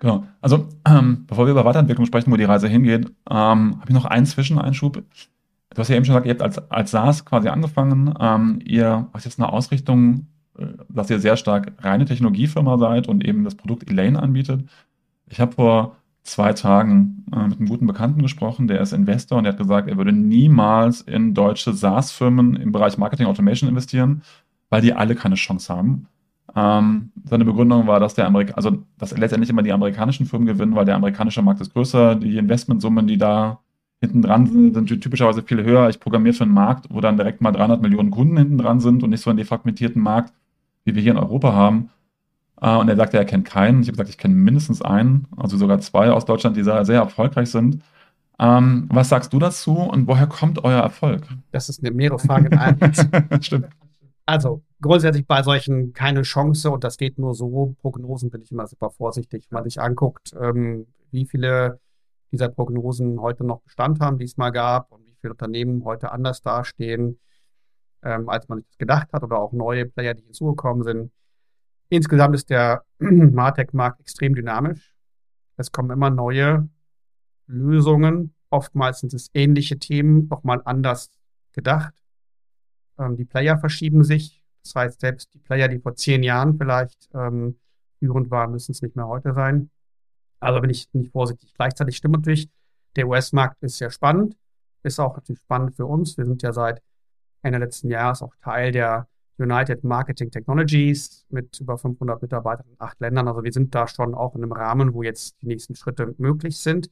[0.00, 0.24] Genau.
[0.40, 4.06] Also, ähm, bevor wir über Weiterentwicklung sprechen, wo die Reise hingeht, ähm, habe ich noch
[4.06, 4.94] einen Zwischeneinschub.
[4.94, 8.14] Du hast ja eben schon gesagt, ihr habt als, als SaaS quasi angefangen.
[8.18, 10.26] Ähm, ihr habt jetzt eine Ausrichtung,
[10.58, 14.64] äh, dass ihr sehr stark reine Technologiefirma seid und eben das Produkt Elaine anbietet.
[15.28, 19.44] Ich habe vor zwei Tagen äh, mit einem guten Bekannten gesprochen, der ist Investor und
[19.44, 24.22] der hat gesagt, er würde niemals in deutsche SaaS-Firmen im Bereich Marketing Automation investieren,
[24.70, 26.08] weil die alle keine Chance haben.
[26.56, 30.74] Ähm, seine Begründung war, dass der Amerika also dass letztendlich immer die amerikanischen Firmen gewinnen,
[30.74, 33.60] weil der amerikanische Markt ist größer, die Investmentsummen, die da
[34.00, 35.88] hinten dran sind, sind typischerweise viel höher.
[35.88, 39.02] Ich programmiere für einen Markt, wo dann direkt mal 300 Millionen Kunden hinten dran sind
[39.02, 40.32] und nicht so einen defragmentierten Markt,
[40.84, 41.90] wie wir hier in Europa haben.
[42.60, 43.82] Äh, und er sagte, er kennt keinen.
[43.82, 47.00] Ich habe gesagt, ich kenne mindestens einen, also sogar zwei aus Deutschland, die sehr, sehr
[47.00, 47.82] erfolgreich sind.
[48.38, 51.24] Ähm, was sagst du dazu und woher kommt euer Erfolg?
[51.52, 52.78] Das ist eine mehrere Frage in einem.
[53.42, 53.68] Stimmt.
[54.30, 57.74] Also grundsätzlich bei solchen keine Chance und das geht nur so.
[57.80, 61.80] Prognosen bin ich immer super vorsichtig, wenn man sich anguckt, ähm, wie viele
[62.30, 66.12] dieser Prognosen heute noch Bestand haben, die es mal gab und wie viele Unternehmen heute
[66.12, 67.18] anders dastehen,
[68.04, 71.10] ähm, als man sich das gedacht hat oder auch neue Player, die hinzugekommen sind.
[71.88, 74.94] Insgesamt ist der Martech-Markt extrem dynamisch.
[75.56, 76.68] Es kommen immer neue
[77.48, 78.36] Lösungen.
[78.48, 81.10] Oftmals sind es ähnliche Themen, nochmal anders
[81.50, 81.99] gedacht.
[83.00, 84.42] Ähm, die Player verschieben sich.
[84.62, 87.58] Das heißt, selbst die Player, die vor zehn Jahren vielleicht ähm,
[87.98, 89.70] führend waren, müssen es nicht mehr heute sein.
[90.38, 91.52] Also bin ich nicht vorsichtig.
[91.54, 92.48] Gleichzeitig stimmt natürlich,
[92.96, 94.36] der US-Markt ist sehr spannend,
[94.82, 96.16] ist auch natürlich spannend für uns.
[96.16, 96.82] Wir sind ja seit
[97.42, 99.06] Ende letzten Jahres auch Teil der
[99.38, 103.28] United Marketing Technologies mit über 500 Mitarbeitern in acht Ländern.
[103.28, 106.58] Also wir sind da schon auch in einem Rahmen, wo jetzt die nächsten Schritte möglich
[106.58, 106.90] sind.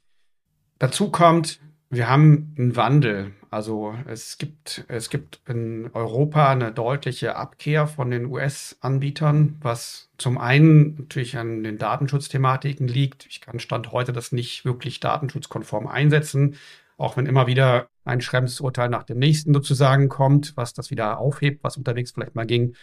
[0.78, 3.32] Dazu kommt, Wir haben einen Wandel.
[3.50, 10.36] Also es gibt, es gibt in Europa eine deutliche Abkehr von den US-Anbietern, was zum
[10.36, 13.24] einen natürlich an den Datenschutzthematiken liegt.
[13.26, 16.56] Ich kann Stand heute das nicht wirklich datenschutzkonform einsetzen,
[16.98, 21.64] auch wenn immer wieder ein Schrems-Urteil nach dem nächsten sozusagen kommt, was das wieder aufhebt,
[21.64, 22.74] was unterwegs vielleicht mal ging.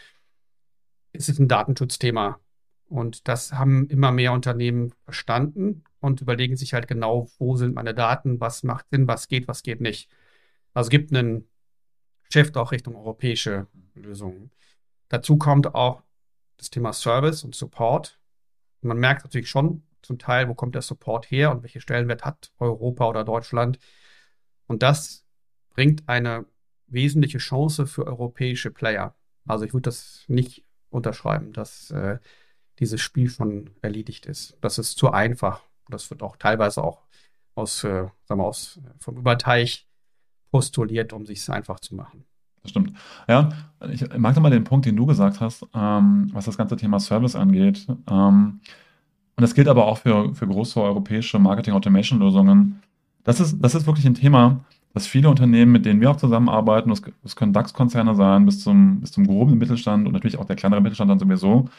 [1.13, 2.39] Es ist ein Datenschutzthema.
[2.87, 7.93] Und das haben immer mehr Unternehmen verstanden und überlegen sich halt genau, wo sind meine
[7.93, 10.09] Daten, was macht Sinn, was geht, was geht nicht.
[10.73, 11.49] Also es gibt einen
[12.31, 14.51] Shift auch Richtung europäische Lösungen.
[15.09, 16.03] Dazu kommt auch
[16.57, 18.19] das Thema Service und Support.
[18.81, 22.51] man merkt natürlich schon zum Teil, wo kommt der Support her und welche Stellenwert hat
[22.59, 23.79] Europa oder Deutschland.
[24.67, 25.25] Und das
[25.69, 26.45] bringt eine
[26.87, 29.15] wesentliche Chance für europäische Player.
[29.47, 32.19] Also ich würde das nicht unterschreiben, dass äh,
[32.79, 34.57] dieses Spiel schon erledigt ist.
[34.61, 35.63] Das ist zu einfach.
[35.89, 37.01] Das wird auch teilweise auch
[37.55, 39.87] aus, äh, sagen wir, aus vom Überteich
[40.51, 42.25] postuliert, um sich es einfach zu machen.
[42.61, 42.93] Das stimmt.
[43.27, 43.49] Ja,
[43.91, 47.35] ich mag nochmal den Punkt, den du gesagt hast, ähm, was das ganze Thema Service
[47.35, 47.85] angeht.
[48.09, 48.59] Ähm,
[49.37, 52.81] und das gilt aber auch für, für große europäische Marketing-Automation-Lösungen.
[53.23, 54.61] Das ist, das ist wirklich ein Thema,
[54.93, 59.01] dass viele Unternehmen, mit denen wir auch zusammenarbeiten, das, das können DAX-Konzerne sein, bis zum,
[59.01, 61.69] bis zum groben Mittelstand und natürlich auch der kleinere Mittelstand dann sowieso,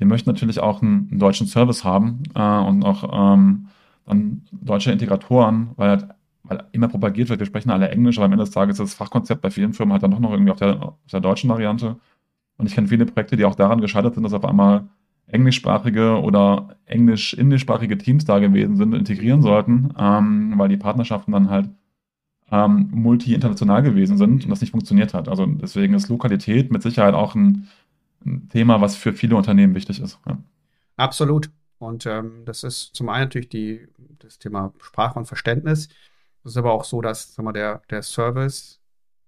[0.00, 3.68] die möchten natürlich auch einen, einen deutschen Service haben äh, und auch ähm,
[4.06, 6.08] dann deutsche Integratoren, weil, halt,
[6.42, 8.94] weil immer propagiert wird, wir sprechen alle Englisch, aber am Ende des Tages ist das
[8.94, 11.96] Fachkonzept bei vielen Firmen halt dann doch noch irgendwie auf der, auf der deutschen Variante.
[12.56, 14.88] Und ich kenne viele Projekte, die auch daran gescheitert sind, dass auf einmal
[15.28, 21.70] englischsprachige oder englisch-indischsprachige Teams da gewesen sind, integrieren sollten, ähm, weil die Partnerschaften dann halt
[22.50, 25.28] ähm, multi-international gewesen sind und das nicht funktioniert hat.
[25.28, 27.68] Also deswegen ist Lokalität mit Sicherheit auch ein,
[28.24, 30.18] ein Thema, was für viele Unternehmen wichtig ist.
[30.26, 30.38] Ja.
[30.96, 31.50] Absolut.
[31.78, 35.88] Und ähm, das ist zum einen natürlich die, das Thema Sprache und Verständnis.
[36.44, 38.80] Es ist aber auch so, dass sagen wir, der, der Service,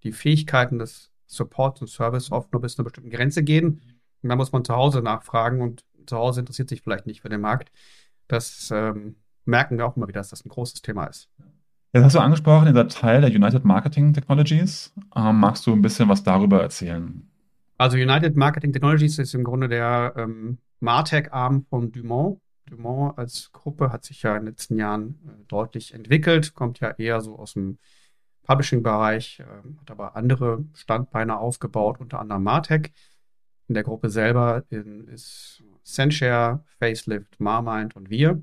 [0.03, 3.81] die Fähigkeiten des Supports und Service oft nur bis zu einer bestimmten Grenze gehen.
[4.23, 7.29] Und da muss man zu Hause nachfragen und zu Hause interessiert sich vielleicht nicht für
[7.29, 7.73] den Markt.
[8.29, 11.31] Das ähm, merken wir auch immer wieder, dass das ein großes Thema ist.
[11.95, 14.93] Jetzt hast du angesprochen, dieser Teil der United Marketing Technologies.
[15.15, 17.29] Ähm, magst du ein bisschen was darüber erzählen?
[17.83, 22.41] Also United Marketing Technologies ist im Grunde der ähm, Martech-Arm von Dumont.
[22.67, 26.93] Dumont als Gruppe hat sich ja in den letzten Jahren äh, deutlich entwickelt, kommt ja
[26.93, 27.79] eher so aus dem
[28.45, 32.93] Publishing-Bereich, äh, hat aber andere Standbeine aufgebaut, unter anderem Martech.
[33.67, 38.41] In der Gruppe selber in, ist Sendshare, Facelift, Marmind und wir.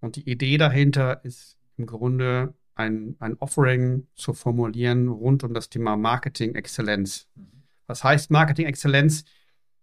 [0.00, 5.70] Und die Idee dahinter ist im Grunde ein, ein Offering zu formulieren rund um das
[5.70, 7.30] Thema Marketing Exzellenz.
[7.34, 7.51] Mhm.
[7.92, 9.24] Was heißt Marketing Exzellenz?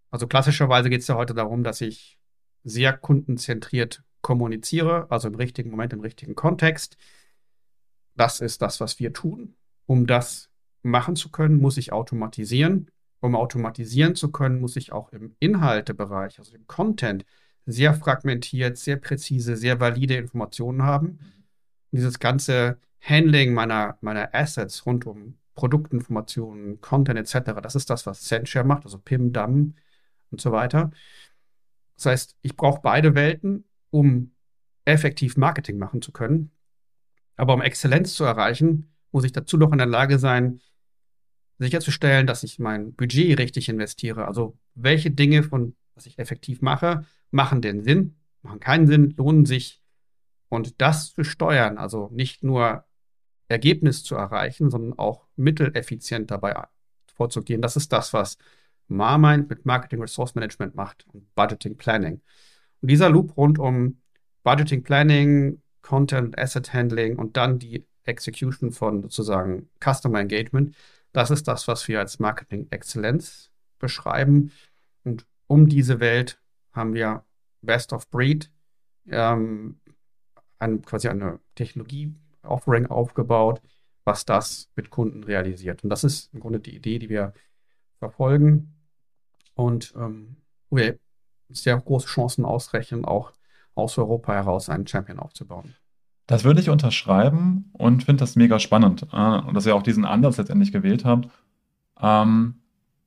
[0.10, 2.18] Also klassischerweise geht es ja heute darum, dass ich
[2.64, 6.98] sehr kundenzentriert kommuniziere, also im richtigen Moment, im richtigen Kontext.
[8.16, 9.56] Das ist das, was wir tun.
[9.86, 10.50] Um das
[10.82, 12.90] machen zu können, muss ich automatisieren.
[13.22, 17.26] Um automatisieren zu können, muss ich auch im Inhaltebereich, also im Content,
[17.66, 21.06] sehr fragmentiert, sehr präzise, sehr valide Informationen haben.
[21.06, 21.40] Mhm
[21.92, 28.26] dieses ganze Handling meiner, meiner Assets rund um Produktinformationen, Content etc., das ist das, was
[28.26, 29.76] Sendshare macht, also PIM, DAM
[30.32, 30.92] und so weiter.
[31.98, 34.32] Das heißt, ich brauche beide Welten, um
[34.86, 36.52] effektiv Marketing machen zu können.
[37.36, 40.62] Aber um Exzellenz zu erreichen, muss ich dazu noch in der Lage sein,
[41.58, 44.28] sicherzustellen, dass ich mein Budget richtig investiere.
[44.28, 49.46] Also welche Dinge von was ich effektiv mache, machen den Sinn, machen keinen Sinn, lohnen
[49.46, 49.82] sich
[50.48, 52.86] und das zu steuern, also nicht nur
[53.50, 56.56] Ergebnis zu erreichen, sondern auch mitteleffizient dabei
[57.16, 58.38] vorzugehen, das ist das, was
[58.88, 62.22] Marmind mit Marketing Resource Management macht und Budgeting Planning.
[62.82, 64.02] Und dieser Loop rund um
[64.44, 70.76] Budgeting Planning, Content, Asset Handling und dann die Execution von sozusagen Customer Engagement,
[71.12, 74.52] das ist das, was wir als Marketing Exzellenz beschreiben.
[75.04, 76.40] Und um diese Welt
[76.72, 77.26] haben wir
[77.62, 78.52] Best of Breed
[79.08, 79.80] ähm,
[80.60, 81.40] ein, quasi eine
[82.42, 83.62] Technologie-Offering aufgebaut,
[84.04, 85.84] was das mit Kunden realisiert.
[85.84, 87.34] Und das ist im Grunde die Idee, die wir
[88.00, 88.74] verfolgen
[89.56, 90.38] und ähm,
[90.70, 90.98] wo wir
[91.50, 93.32] sehr große Chancen ausrechnen, auch
[93.76, 95.76] aus Europa heraus einen Champion aufzubauen.
[96.28, 100.38] Das würde ich unterschreiben und finde das mega spannend, äh, dass ihr auch diesen Ansatz
[100.38, 101.30] letztendlich gewählt habt.
[102.00, 102.56] Ähm,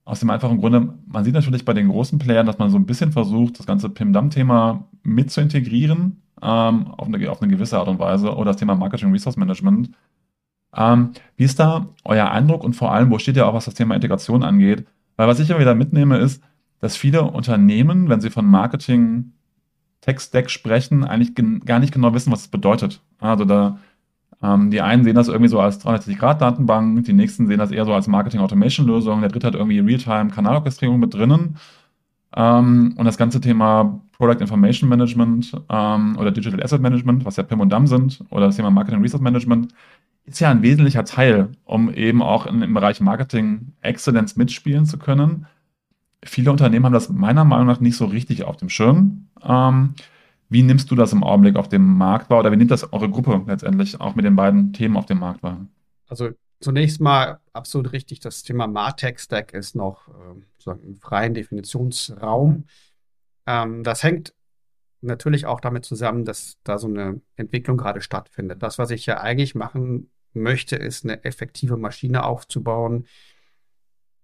[0.05, 2.87] aus dem einfachen Grunde, man sieht natürlich bei den großen Playern, dass man so ein
[2.87, 7.89] bisschen versucht, das ganze PIM-DAM-Thema mit zu integrieren ähm, auf, eine, auf, eine, gewisse Art
[7.89, 9.91] und Weise oder das Thema Marketing Resource Management.
[10.77, 13.75] Ähm, wie ist da euer Eindruck und vor allem, wo steht ihr auch, was das
[13.75, 14.87] Thema Integration angeht?
[15.17, 16.43] Weil was ich immer wieder mitnehme, ist,
[16.81, 19.33] dass viele Unternehmen, wenn sie von Marketing
[20.01, 23.01] Tech Stack sprechen, eigentlich gar nicht genau wissen, was es bedeutet.
[23.21, 23.79] Also da
[24.43, 27.95] Ähm, die einen sehen das irgendwie so als 360-Grad-Datenbank, die nächsten sehen das eher so
[27.95, 31.57] als Marketing-Automation-Lösung, der dritte hat irgendwie Realtime-Kanalorchestrierung mit drinnen.
[32.35, 37.43] Ähm, und das ganze Thema Product Information Management ähm, oder Digital Asset Management, was ja
[37.43, 39.75] PIM und DAM sind, oder das Thema Marketing Resource Management,
[40.27, 44.97] ist ja ein wesentlicher Teil, um eben auch in, im Bereich Marketing Excellence mitspielen zu
[44.97, 45.47] können.
[46.23, 49.27] Viele Unternehmen haben das meiner Meinung nach nicht so richtig auf dem Schirm.
[49.43, 49.95] Ähm,
[50.49, 53.11] wie nimmst du das im Augenblick auf dem Markt wahr oder wie nimmt das eure
[53.11, 55.67] Gruppe letztendlich auch mit den beiden Themen auf dem Markt wahr?
[56.09, 56.29] Also
[56.61, 62.67] zunächst mal absolut richtig, das Thema Martech-Stack ist noch äh, im freien Definitionsraum.
[63.47, 64.35] Ähm, das hängt
[65.01, 68.63] natürlich auch damit zusammen, dass da so eine Entwicklung gerade stattfindet.
[68.63, 73.07] Das, was ich ja eigentlich machen möchte, ist eine effektive Maschine aufzubauen,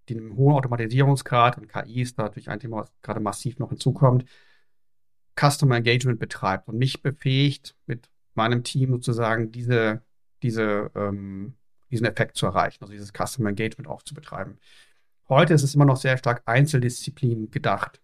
[0.07, 3.69] die einen hohen Automatisierungsgrad und KI ist da natürlich ein Thema, was gerade massiv noch
[3.69, 4.25] hinzukommt,
[5.39, 10.01] Customer Engagement betreibt und mich befähigt, mit meinem Team sozusagen diese,
[10.41, 11.55] diese, ähm,
[11.91, 14.57] diesen Effekt zu erreichen, also dieses Customer Engagement auch zu betreiben.
[15.27, 18.01] Heute ist es immer noch sehr stark Einzeldisziplin gedacht.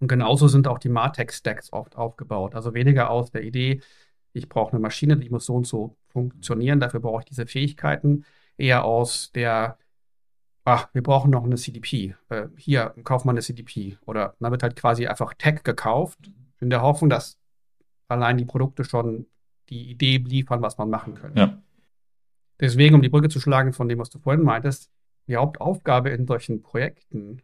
[0.00, 2.54] Und genauso sind auch die Martech-Stacks oft aufgebaut.
[2.54, 3.80] Also weniger aus der Idee,
[4.32, 8.24] ich brauche eine Maschine, die muss so und so funktionieren, dafür brauche ich diese Fähigkeiten,
[8.56, 9.78] eher aus der,
[10.64, 12.14] ach, wir brauchen noch eine CDP.
[12.28, 13.98] Äh, hier, kauf mal eine CDP.
[14.06, 16.30] Oder dann wird halt quasi einfach Tech gekauft,
[16.60, 17.38] in der Hoffnung, dass
[18.08, 19.26] allein die Produkte schon
[19.68, 21.38] die Idee liefern, was man machen könnte.
[21.38, 21.62] Ja.
[22.60, 24.90] Deswegen, um die Brücke zu schlagen von dem, was du vorhin meintest,
[25.28, 27.42] die Hauptaufgabe in solchen Projekten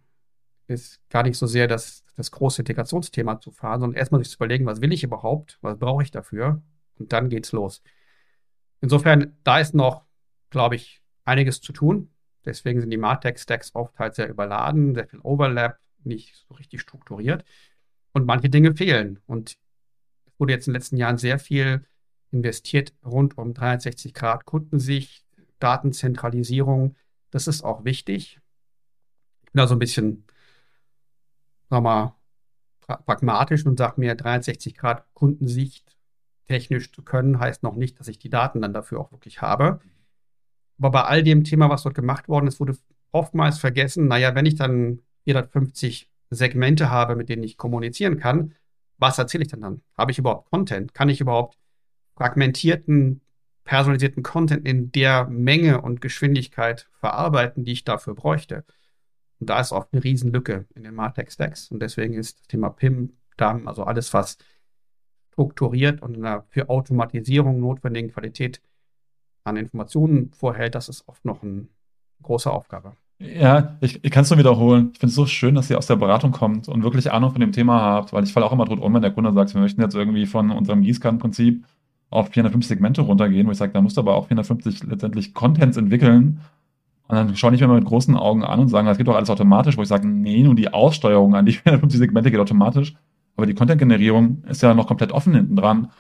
[0.67, 4.37] ist gar nicht so sehr das, das große Integrationsthema zu fahren, sondern erstmal sich zu
[4.37, 6.63] überlegen, was will ich überhaupt, was brauche ich dafür
[6.99, 7.83] und dann geht's los.
[8.81, 10.05] Insofern, da ist noch,
[10.51, 12.11] glaube ich, einiges zu tun.
[12.45, 17.45] Deswegen sind die Martech-Stacks oft halt sehr überladen, sehr viel Overlap, nicht so richtig strukturiert.
[18.13, 19.21] Und manche Dinge fehlen.
[19.27, 19.57] Und
[20.27, 21.87] es wurde jetzt in den letzten Jahren sehr viel
[22.31, 25.25] investiert rund um 360 Grad Kundensicht,
[25.59, 26.97] Datenzentralisierung.
[27.31, 28.41] Das ist auch wichtig.
[29.47, 30.27] Ich bin da so ein bisschen,
[31.71, 32.17] sagen wir
[32.87, 35.97] pragmatisch und sage mir, 360 Grad Kundensicht
[36.47, 39.81] technisch zu können, heißt noch nicht, dass ich die Daten dann dafür auch wirklich habe.
[40.79, 42.77] Aber bei all dem Thema, was dort gemacht worden ist, wurde
[43.13, 48.55] oftmals vergessen, naja, wenn ich dann 450 Segmente habe, mit denen ich kommunizieren kann,
[48.99, 49.83] was erzähle ich denn dann?
[49.97, 50.95] Habe ich überhaupt Content?
[50.95, 51.59] Kann ich überhaupt
[52.17, 53.23] fragmentierten,
[53.65, 58.65] personalisierten Content in der Menge und Geschwindigkeit verarbeiten, die ich dafür bräuchte?
[59.45, 61.71] Und da ist oft eine Riesenlücke in den Martech-Stacks.
[61.71, 64.39] Und deswegen ist das Thema PIM, DAM, also alles, was
[65.33, 66.17] strukturiert und
[66.49, 68.63] für Automatisierung notwendigen Qualität
[69.45, 71.67] an Informationen vorhält, das ist oft noch eine
[72.23, 72.97] große Aufgabe.
[73.19, 74.93] Ja, ich, ich kann es nur wiederholen.
[74.95, 77.43] Ich finde es so schön, dass ihr aus der Beratung kommt und wirklich Ahnung von
[77.43, 79.61] dem Thema habt, weil ich falle auch immer drüber um, wenn der Kunde sagt, wir
[79.61, 81.67] möchten jetzt irgendwie von unserem Gießkannenprinzip
[82.09, 85.77] auf 450 Segmente runtergehen, wo ich sage, da musst du aber auch 450 letztendlich Contents
[85.77, 86.41] entwickeln.
[87.07, 89.17] Und dann schaue ich mir mal mit großen Augen an und sage, das geht doch
[89.17, 92.95] alles automatisch, wo ich sage, nee, nur die Aussteuerung an die 450 Segmente geht automatisch.
[93.37, 95.91] Aber die Content-Generierung ist ja noch komplett offen hinten dran.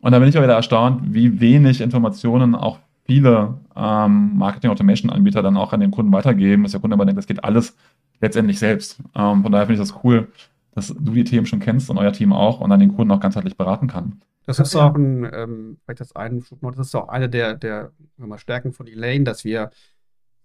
[0.00, 5.56] Und da bin ich auch wieder erstaunt, wie wenig Informationen auch viele ähm, Marketing-Automation-Anbieter dann
[5.56, 7.76] auch an den Kunden weitergeben, dass der Kunde aber denkt, das geht alles
[8.20, 9.00] letztendlich selbst.
[9.14, 10.28] Ähm, von daher finde ich das cool,
[10.74, 13.20] dass du die Themen schon kennst und euer Team auch und dann den Kunden auch
[13.20, 14.20] ganzheitlich beraten kann.
[14.46, 18.38] Das ist auch ein, ähm, vielleicht das eine, das ist auch eine der, der mal,
[18.38, 19.70] Stärken von Elaine, dass wir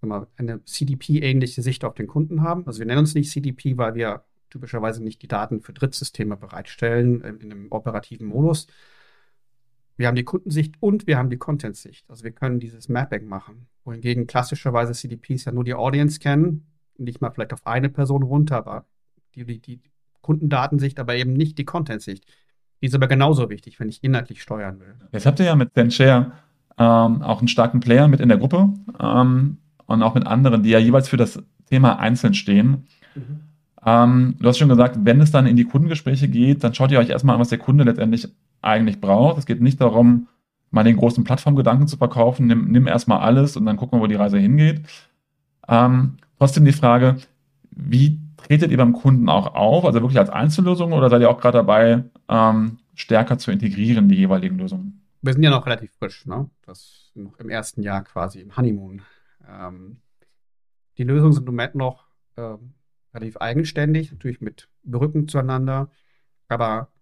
[0.08, 2.66] mal, eine CDP-ähnliche Sicht auf den Kunden haben.
[2.66, 7.20] Also wir nennen uns nicht CDP, weil wir typischerweise nicht die Daten für Drittsysteme bereitstellen
[7.20, 8.66] in, in einem operativen Modus.
[9.96, 12.08] Wir haben die Kundensicht und wir haben die Content-Sicht.
[12.08, 13.66] Also wir können dieses Mapping machen.
[13.84, 18.56] Wohingegen klassischerweise CDPs ja nur die Audience kennen, nicht mal vielleicht auf eine Person runter,
[18.56, 18.86] aber
[19.34, 19.80] die, die, die
[20.22, 22.24] Kundendatensicht, aber eben nicht die Content-Sicht.
[22.80, 24.94] Die ist aber genauso wichtig, wenn ich inhaltlich steuern will.
[25.12, 26.32] Jetzt habt ihr ja mit ZenShare
[26.78, 29.58] ähm, auch einen starken Player mit in der Gruppe ähm,
[29.90, 32.86] und auch mit anderen, die ja jeweils für das Thema einzeln stehen.
[33.14, 33.40] Mhm.
[33.84, 36.98] Ähm, du hast schon gesagt, wenn es dann in die Kundengespräche geht, dann schaut ihr
[36.98, 38.28] euch erstmal an, was der Kunde letztendlich
[38.62, 39.38] eigentlich braucht.
[39.38, 40.28] Es geht nicht darum,
[40.70, 42.46] mal den großen Plattformgedanken zu verkaufen.
[42.46, 44.82] Nimm, nimm erstmal alles und dann gucken wir, wo die Reise hingeht.
[45.66, 47.16] Ähm, trotzdem die Frage,
[47.70, 49.84] wie tretet ihr beim Kunden auch auf?
[49.84, 54.16] Also wirklich als Einzellösung oder seid ihr auch gerade dabei, ähm, stärker zu integrieren, die
[54.16, 55.00] jeweiligen Lösungen?
[55.22, 56.48] Wir sind ja noch relativ frisch, ne?
[56.64, 59.02] Das noch im ersten Jahr quasi, im Honeymoon.
[59.50, 60.00] Ähm,
[60.98, 62.74] die Lösungen sind im Moment noch ähm,
[63.14, 65.90] relativ eigenständig, natürlich mit Brücken zueinander.
[66.48, 66.92] Aber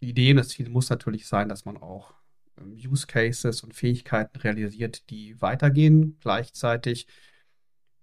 [0.00, 2.14] die Idee und das Ziel muss natürlich sein, dass man auch
[2.58, 6.18] ähm, Use Cases und Fähigkeiten realisiert, die weitergehen.
[6.20, 7.06] Gleichzeitig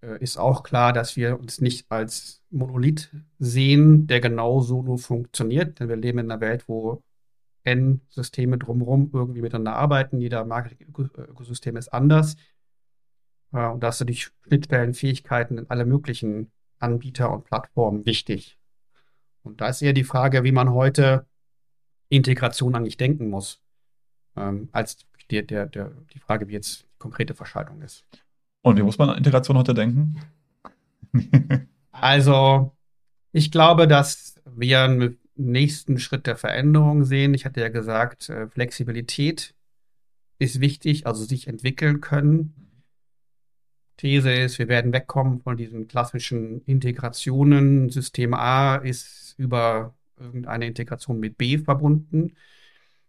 [0.02, 4.98] äh, ist auch klar, dass wir uns nicht als Monolith sehen, der genau so nur
[5.00, 5.80] funktioniert.
[5.80, 7.04] Denn wir leben in einer Welt, wo
[7.64, 10.20] N-Systeme drumherum irgendwie miteinander arbeiten.
[10.20, 12.36] Jeder Marketing-Ökosystem ist anders.
[13.54, 18.58] Äh, und da hast du die Schnittstellen, Fähigkeiten in alle möglichen Anbieter und Plattformen wichtig.
[19.44, 21.26] Und da ist eher die Frage, wie man heute
[22.10, 23.62] Integration eigentlich denken muss,
[24.36, 24.98] ähm, als
[25.30, 28.06] die, der, der, die Frage, wie jetzt die konkrete Verschaltung ist.
[28.62, 30.20] Und wie muss man Integration heute denken?
[31.92, 32.76] also,
[33.32, 37.34] ich glaube, dass wir einen nächsten Schritt der Veränderung sehen.
[37.34, 39.56] Ich hatte ja gesagt, äh, Flexibilität
[40.40, 42.63] ist wichtig, also sich entwickeln können.
[43.98, 47.90] These ist, wir werden wegkommen von diesen klassischen Integrationen.
[47.90, 52.36] System A ist über irgendeine Integration mit B verbunden.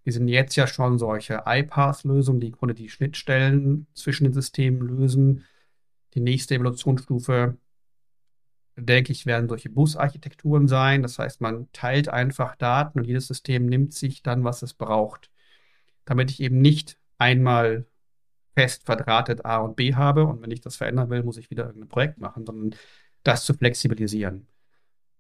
[0.05, 5.45] Wir sind jetzt ja schon solche iPath-Lösungen, die im die Schnittstellen zwischen den Systemen lösen.
[6.13, 7.57] Die nächste Evolutionsstufe,
[8.77, 11.03] denke ich, werden solche Busarchitekturen sein.
[11.03, 15.31] Das heißt, man teilt einfach Daten und jedes System nimmt sich dann, was es braucht.
[16.05, 17.87] Damit ich eben nicht einmal
[18.55, 21.67] fest verdrahtet A und B habe und wenn ich das verändern will, muss ich wieder
[21.67, 22.79] irgendein Projekt machen, sondern
[23.23, 24.47] das zu flexibilisieren.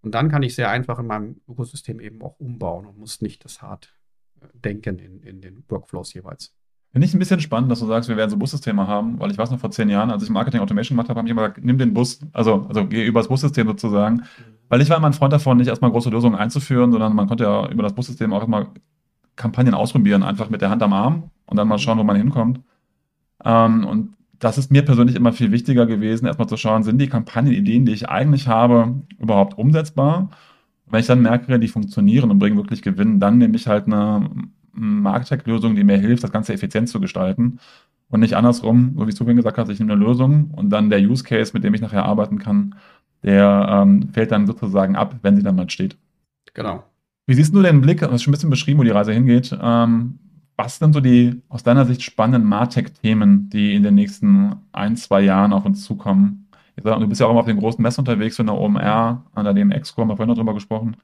[0.03, 3.45] Und dann kann ich sehr einfach in meinem Ökosystem eben auch umbauen und muss nicht
[3.45, 3.95] das hart
[4.41, 6.55] äh, denken in, in den Workflows jeweils.
[6.93, 9.39] Finde ich ein bisschen spannend, dass du sagst, wir werden so Bussysteme haben, weil ich
[9.39, 11.64] weiß noch vor zehn Jahren, als ich Marketing Automation gemacht habe, habe ich immer gesagt,
[11.64, 14.16] nimm den Bus, also, also geh über das Bussystem sozusagen.
[14.16, 14.55] Mhm.
[14.68, 17.45] Weil ich war immer ein Freund davon, nicht erstmal große Lösungen einzuführen, sondern man konnte
[17.45, 18.72] ja über das Bussystem auch immer
[19.35, 22.61] Kampagnen ausprobieren, einfach mit der Hand am Arm und dann mal schauen, wo man hinkommt.
[23.43, 27.09] Ähm, und das ist mir persönlich immer viel wichtiger gewesen, erstmal zu schauen, sind die
[27.09, 30.30] Kampagnenideen, die ich eigentlich habe, überhaupt umsetzbar?
[30.95, 34.28] wenn ich dann merke, die funktionieren und bringen wirklich Gewinn, dann nehme ich halt eine
[34.72, 37.59] Marktech-Lösung, die mir hilft, das Ganze effizient zu gestalten.
[38.11, 41.01] Und nicht andersrum, so wie vorhin gesagt hast, ich nehme eine Lösung und dann der
[41.01, 42.74] Use Case, mit dem ich nachher arbeiten kann,
[43.22, 45.97] der ähm, fällt dann sozusagen ab, wenn sie dann mal steht.
[46.53, 46.85] Genau.
[47.26, 49.57] Wie siehst du den Blick, du hast schon ein bisschen beschrieben, wo die Reise hingeht,
[49.61, 50.18] ähm,
[50.57, 55.22] was sind so die aus deiner Sicht spannenden Martech-Themen, die in den nächsten ein, zwei
[55.22, 56.48] Jahren auf uns zukommen?
[56.76, 59.55] Du bist ja auch immer auf den großen Messen unterwegs, in der OMR, an der
[59.55, 60.96] DMX, haben wir vorhin noch drüber gesprochen,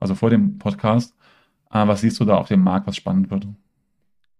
[0.00, 1.14] also vor dem Podcast.
[1.70, 3.46] Äh, was siehst du da auf dem Markt, was spannend wird?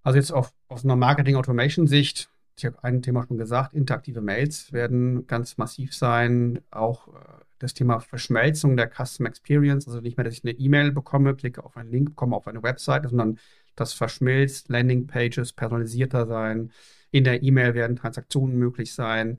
[0.03, 5.27] Also jetzt auf, aus einer Marketing-Automation-Sicht, ich habe ein Thema schon gesagt, interaktive Mails werden
[5.27, 6.61] ganz massiv sein.
[6.71, 7.13] Auch äh,
[7.61, 11.65] das Thema Verschmelzung der Custom Experience, also nicht mehr, dass ich eine E-Mail bekomme, klicke
[11.65, 13.39] auf einen Link, komme auf eine Website, sondern
[13.75, 16.73] das verschmilzt, Landingpages personalisierter sein.
[17.11, 19.39] In der E-Mail werden Transaktionen möglich sein.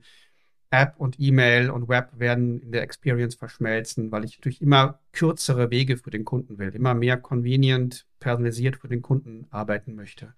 [0.70, 5.70] App und E-Mail und Web werden in der Experience verschmelzen, weil ich natürlich immer kürzere
[5.70, 10.34] Wege für den Kunden will, immer mehr convenient, personalisiert für den Kunden arbeiten möchte.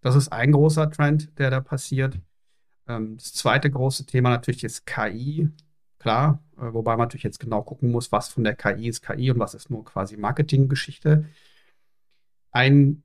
[0.00, 2.18] Das ist ein großer Trend, der da passiert.
[2.88, 5.50] Ähm, das zweite große Thema natürlich ist KI.
[5.98, 9.30] Klar, äh, wobei man natürlich jetzt genau gucken muss, was von der KI ist KI
[9.30, 11.26] und was ist nur quasi Marketinggeschichte.
[12.50, 13.02] Ein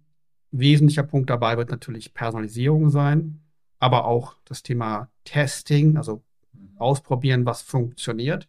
[0.59, 3.41] wesentlicher Punkt dabei wird natürlich Personalisierung sein,
[3.79, 6.23] aber auch das Thema Testing, also
[6.77, 8.47] ausprobieren, was funktioniert.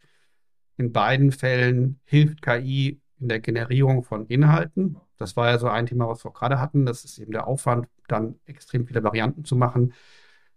[0.76, 4.96] In beiden Fällen hilft KI in der Generierung von Inhalten.
[5.16, 6.86] Das war ja so ein Thema, was wir gerade hatten.
[6.86, 9.94] Das ist eben der Aufwand, dann extrem viele Varianten zu machen,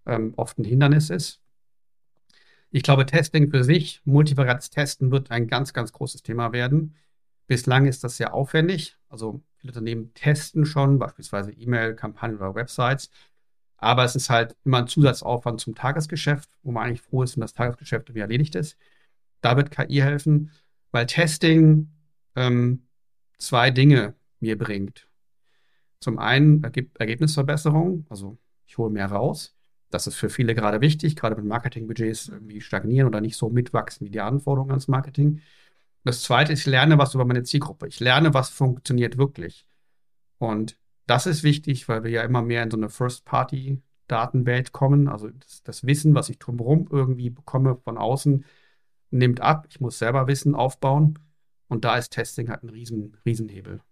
[0.06, 1.42] ähm, oft ein Hindernis ist.
[2.72, 6.96] Ich glaube, Testing für sich, multivariates Testen wird ein ganz, ganz großes Thema werden.
[7.50, 8.96] Bislang ist das sehr aufwendig.
[9.10, 13.10] Also viele Unternehmen testen schon, beispielsweise E-Mail-Kampagnen oder Websites.
[13.78, 17.42] Aber es ist halt immer ein Zusatzaufwand zum Tagesgeschäft, wo man eigentlich froh ist, wenn
[17.42, 18.78] das Tagesgeschäft irgendwie erledigt ist.
[19.42, 20.52] Da wird KI helfen,
[20.92, 21.90] weil Testing
[22.36, 22.86] ähm,
[23.40, 25.08] zwei Dinge mir bringt.
[26.02, 28.38] Zum einen ergibt Ergebnisverbesserung, also
[28.68, 29.56] ich hole mehr raus.
[29.90, 34.06] Das ist für viele gerade wichtig, gerade wenn Marketingbudgets irgendwie stagnieren oder nicht so mitwachsen
[34.06, 35.42] wie die Anforderungen ans Marketing.
[36.10, 37.88] Das zweite ist, ich lerne was über meine Zielgruppe.
[37.88, 39.68] Ich lerne, was funktioniert wirklich.
[40.40, 45.08] Und das ist wichtig, weil wir ja immer mehr in so eine First-Party-Datenwelt kommen.
[45.08, 48.44] Also das, das, Wissen, was ich drumherum irgendwie bekomme von außen,
[49.12, 49.68] nimmt ab.
[49.70, 51.20] Ich muss selber Wissen aufbauen.
[51.68, 53.84] Und da ist Testing halt ein riesen, Riesenhebel.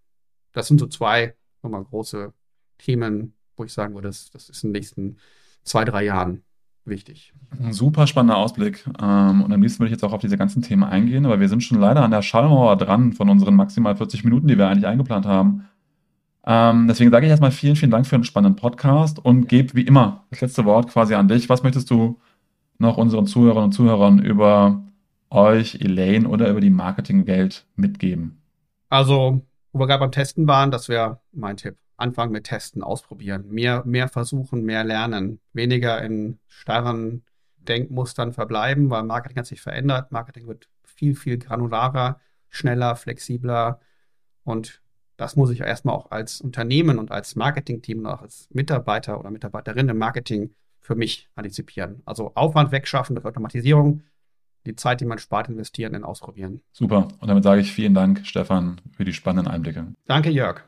[0.53, 2.33] Das sind so zwei nochmal große
[2.79, 5.17] Themen, wo ich sagen würde, das, das ist in den nächsten
[5.61, 6.43] zwei, drei Jahren
[6.87, 7.33] wichtig.
[7.59, 8.85] Ein super spannender Ausblick.
[9.01, 11.49] Ähm, und am liebsten würde ich jetzt auch auf diese ganzen Themen eingehen, aber wir
[11.49, 14.87] sind schon leider an der Schallmauer dran von unseren maximal 40 Minuten, die wir eigentlich
[14.87, 15.65] eingeplant haben.
[16.45, 19.81] Ähm, deswegen sage ich erstmal vielen, vielen Dank für einen spannenden Podcast und gebe wie
[19.81, 21.49] immer das letzte Wort quasi an dich.
[21.49, 22.19] Was möchtest du
[22.77, 24.83] noch unseren Zuhörern und Zuhörern über
[25.29, 28.41] euch, Elaine oder über die Marketingwelt mitgeben?
[28.89, 29.41] Also,
[29.73, 33.83] wo wir gerade beim Testen waren, das wäre mein Tipp anfangen mit Testen, ausprobieren, mehr,
[33.85, 37.23] mehr versuchen, mehr lernen, weniger in starren
[37.57, 40.11] Denkmustern verbleiben, weil Marketing hat sich verändert.
[40.11, 42.19] Marketing wird viel, viel granularer,
[42.49, 43.79] schneller, flexibler
[44.43, 44.81] und
[45.17, 49.31] das muss ich erstmal auch als Unternehmen und als Marketingteam und auch als Mitarbeiter oder
[49.31, 52.01] Mitarbeiterin im Marketing für mich antizipieren.
[52.05, 54.03] Also Aufwand wegschaffen durch Automatisierung,
[54.65, 56.61] die Zeit, die man spart, investieren in Ausprobieren.
[56.71, 57.07] Super.
[57.19, 59.87] Und damit sage ich vielen Dank, Stefan, für die spannenden Einblicke.
[60.05, 60.61] Danke, Jörg.